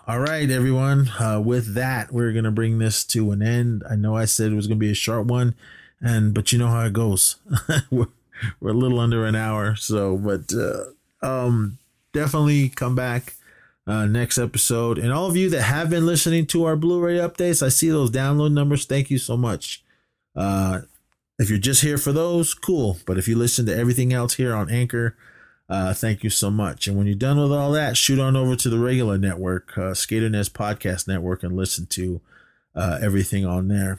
[0.06, 1.08] All right, everyone.
[1.18, 3.82] Uh, with that, we're gonna bring this to an end.
[3.88, 5.56] I know I said it was gonna be a short one,
[6.00, 7.36] and but you know how it goes.
[7.90, 8.06] we're,
[8.60, 11.78] we're a little under an hour, so but uh, um,
[12.12, 13.34] definitely come back
[13.86, 14.98] uh, next episode.
[14.98, 18.10] And all of you that have been listening to our Blu-ray updates, I see those
[18.10, 18.84] download numbers.
[18.84, 19.82] Thank you so much.
[20.34, 20.82] Uh,
[21.38, 22.98] if you're just here for those, cool.
[23.06, 25.16] But if you listen to everything else here on Anchor,
[25.68, 26.86] uh, thank you so much.
[26.86, 29.94] And when you're done with all that, shoot on over to the regular network, uh,
[29.94, 32.20] Skater Nest Podcast Network, and listen to
[32.74, 33.98] uh, everything on there.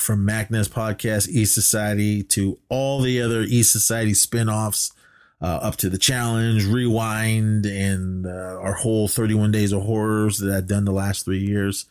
[0.00, 4.92] From MacNez Podcast, East Society, to all the other East Society spinoffs
[5.40, 10.54] uh, up to the challenge, rewind, and uh, our whole 31 days of horrors that
[10.54, 11.86] I've done the last three years.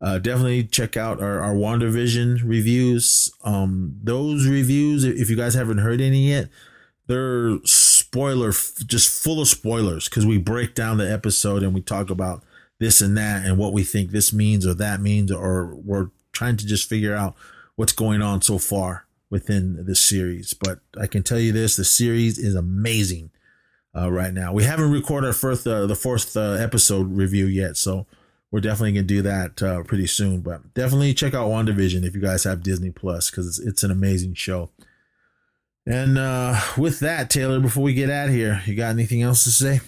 [0.00, 3.32] Uh, definitely check out our, our WandaVision reviews.
[3.42, 6.48] Um, those reviews, if you guys haven't heard any yet,
[7.06, 12.10] they're spoiler, just full of spoilers because we break down the episode and we talk
[12.10, 12.44] about
[12.78, 16.56] this and that and what we think this means or that means, or we're trying
[16.56, 17.34] to just figure out
[17.74, 20.54] what's going on so far within the series.
[20.54, 23.30] But I can tell you this: the series is amazing
[23.96, 24.52] uh, right now.
[24.52, 28.06] We haven't recorded our first, uh, the fourth uh, episode review yet, so
[28.52, 30.40] we're definitely gonna do that uh, pretty soon.
[30.40, 33.90] But definitely check out WandaVision if you guys have Disney Plus because it's, it's, an
[33.90, 34.70] amazing show.
[35.86, 39.50] And uh, with that, Taylor, before we get out here, you got anything else to
[39.50, 39.80] say?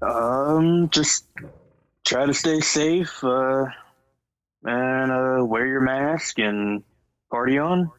[0.00, 1.24] Um, just
[2.04, 3.24] try to stay safe
[4.64, 6.82] uh, wear your mask and
[7.30, 7.90] party on.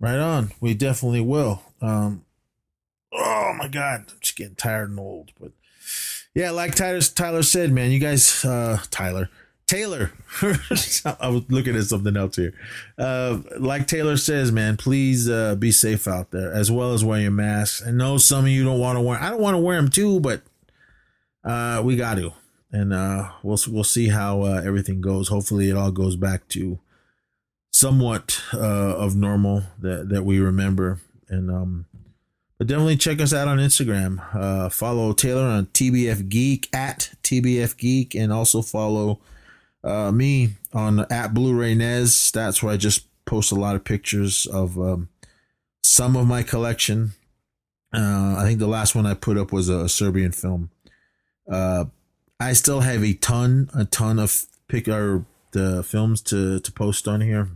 [0.00, 0.52] Right on.
[0.60, 1.62] We definitely will.
[1.80, 2.24] Um,
[3.12, 5.32] oh my God, I'm just getting tired and old.
[5.40, 5.52] But
[6.34, 9.30] yeah, like Tyler, Tyler said, man, you guys, uh, Tyler,
[9.66, 10.12] Taylor,
[10.42, 12.52] I was looking at something else here.
[12.98, 17.20] Uh, like Taylor says, man, please uh, be safe out there as well as wear
[17.20, 17.82] your masks.
[17.86, 19.18] I know some of you don't want to wear.
[19.18, 20.42] I don't want to wear them too, but
[21.44, 22.32] uh, we got to,
[22.74, 25.28] and uh, we'll we'll see how uh, everything goes.
[25.28, 26.80] Hopefully, it all goes back to
[27.72, 28.58] somewhat uh,
[28.96, 30.98] of normal that that we remember.
[31.28, 31.86] And um,
[32.58, 34.18] but definitely check us out on Instagram.
[34.34, 39.20] Uh, follow Taylor on TBF Geek at TBF Geek, and also follow
[39.84, 42.32] uh, me on at Blu-ray Nez.
[42.32, 45.10] That's where I just post a lot of pictures of um,
[45.84, 47.12] some of my collection.
[47.94, 50.70] Uh, I think the last one I put up was a, a Serbian film.
[52.40, 57.08] I still have a ton, a ton of pick or the films to to post
[57.08, 57.48] on here.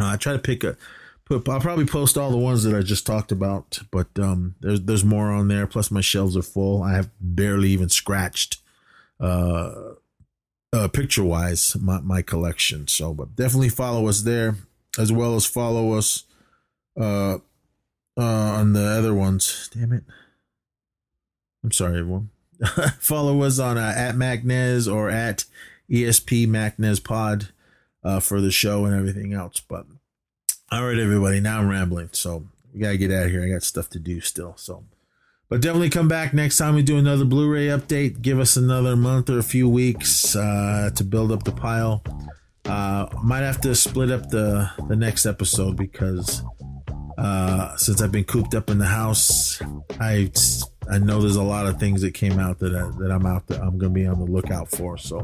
[0.00, 0.76] Uh, I try to pick a
[1.26, 1.48] put.
[1.48, 5.04] I'll probably post all the ones that I just talked about, but um, there's there's
[5.04, 5.66] more on there.
[5.66, 6.82] Plus, my shelves are full.
[6.82, 8.58] I have barely even scratched,
[9.20, 9.92] uh,
[10.72, 12.88] uh picture wise, my my collection.
[12.88, 14.56] So, but definitely follow us there,
[14.98, 16.24] as well as follow us,
[16.98, 17.38] uh,
[18.16, 18.22] uh,
[18.58, 19.70] on the other ones.
[19.72, 20.04] Damn it!
[21.62, 22.30] I'm sorry, everyone.
[22.98, 25.44] follow us on uh, at MacNez or at
[25.90, 27.48] ESP MacNez Pod
[28.04, 29.60] uh, for the show and everything else.
[29.60, 29.86] But
[30.70, 33.44] all right, everybody, now I'm rambling, so we gotta get out of here.
[33.44, 34.54] I got stuff to do still.
[34.56, 34.84] So,
[35.48, 38.22] but definitely come back next time we do another Blu-ray update.
[38.22, 42.04] Give us another month or a few weeks uh, to build up the pile.
[42.66, 46.42] Uh, might have to split up the the next episode because
[47.18, 49.60] uh, since I've been cooped up in the house,
[49.98, 50.30] I
[50.88, 53.46] I know there's a lot of things that came out that I, that I'm out
[53.48, 54.96] that I'm gonna be on the lookout for.
[54.98, 55.20] So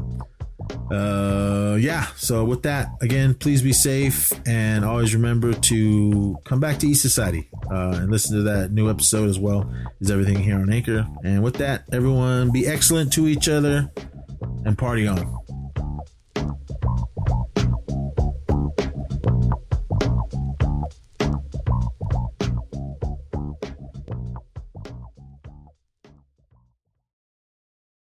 [0.91, 6.77] uh yeah so with that again please be safe and always remember to come back
[6.77, 10.55] to east society uh and listen to that new episode as well as everything here
[10.55, 13.89] on anchor and with that everyone be excellent to each other
[14.65, 15.17] and party on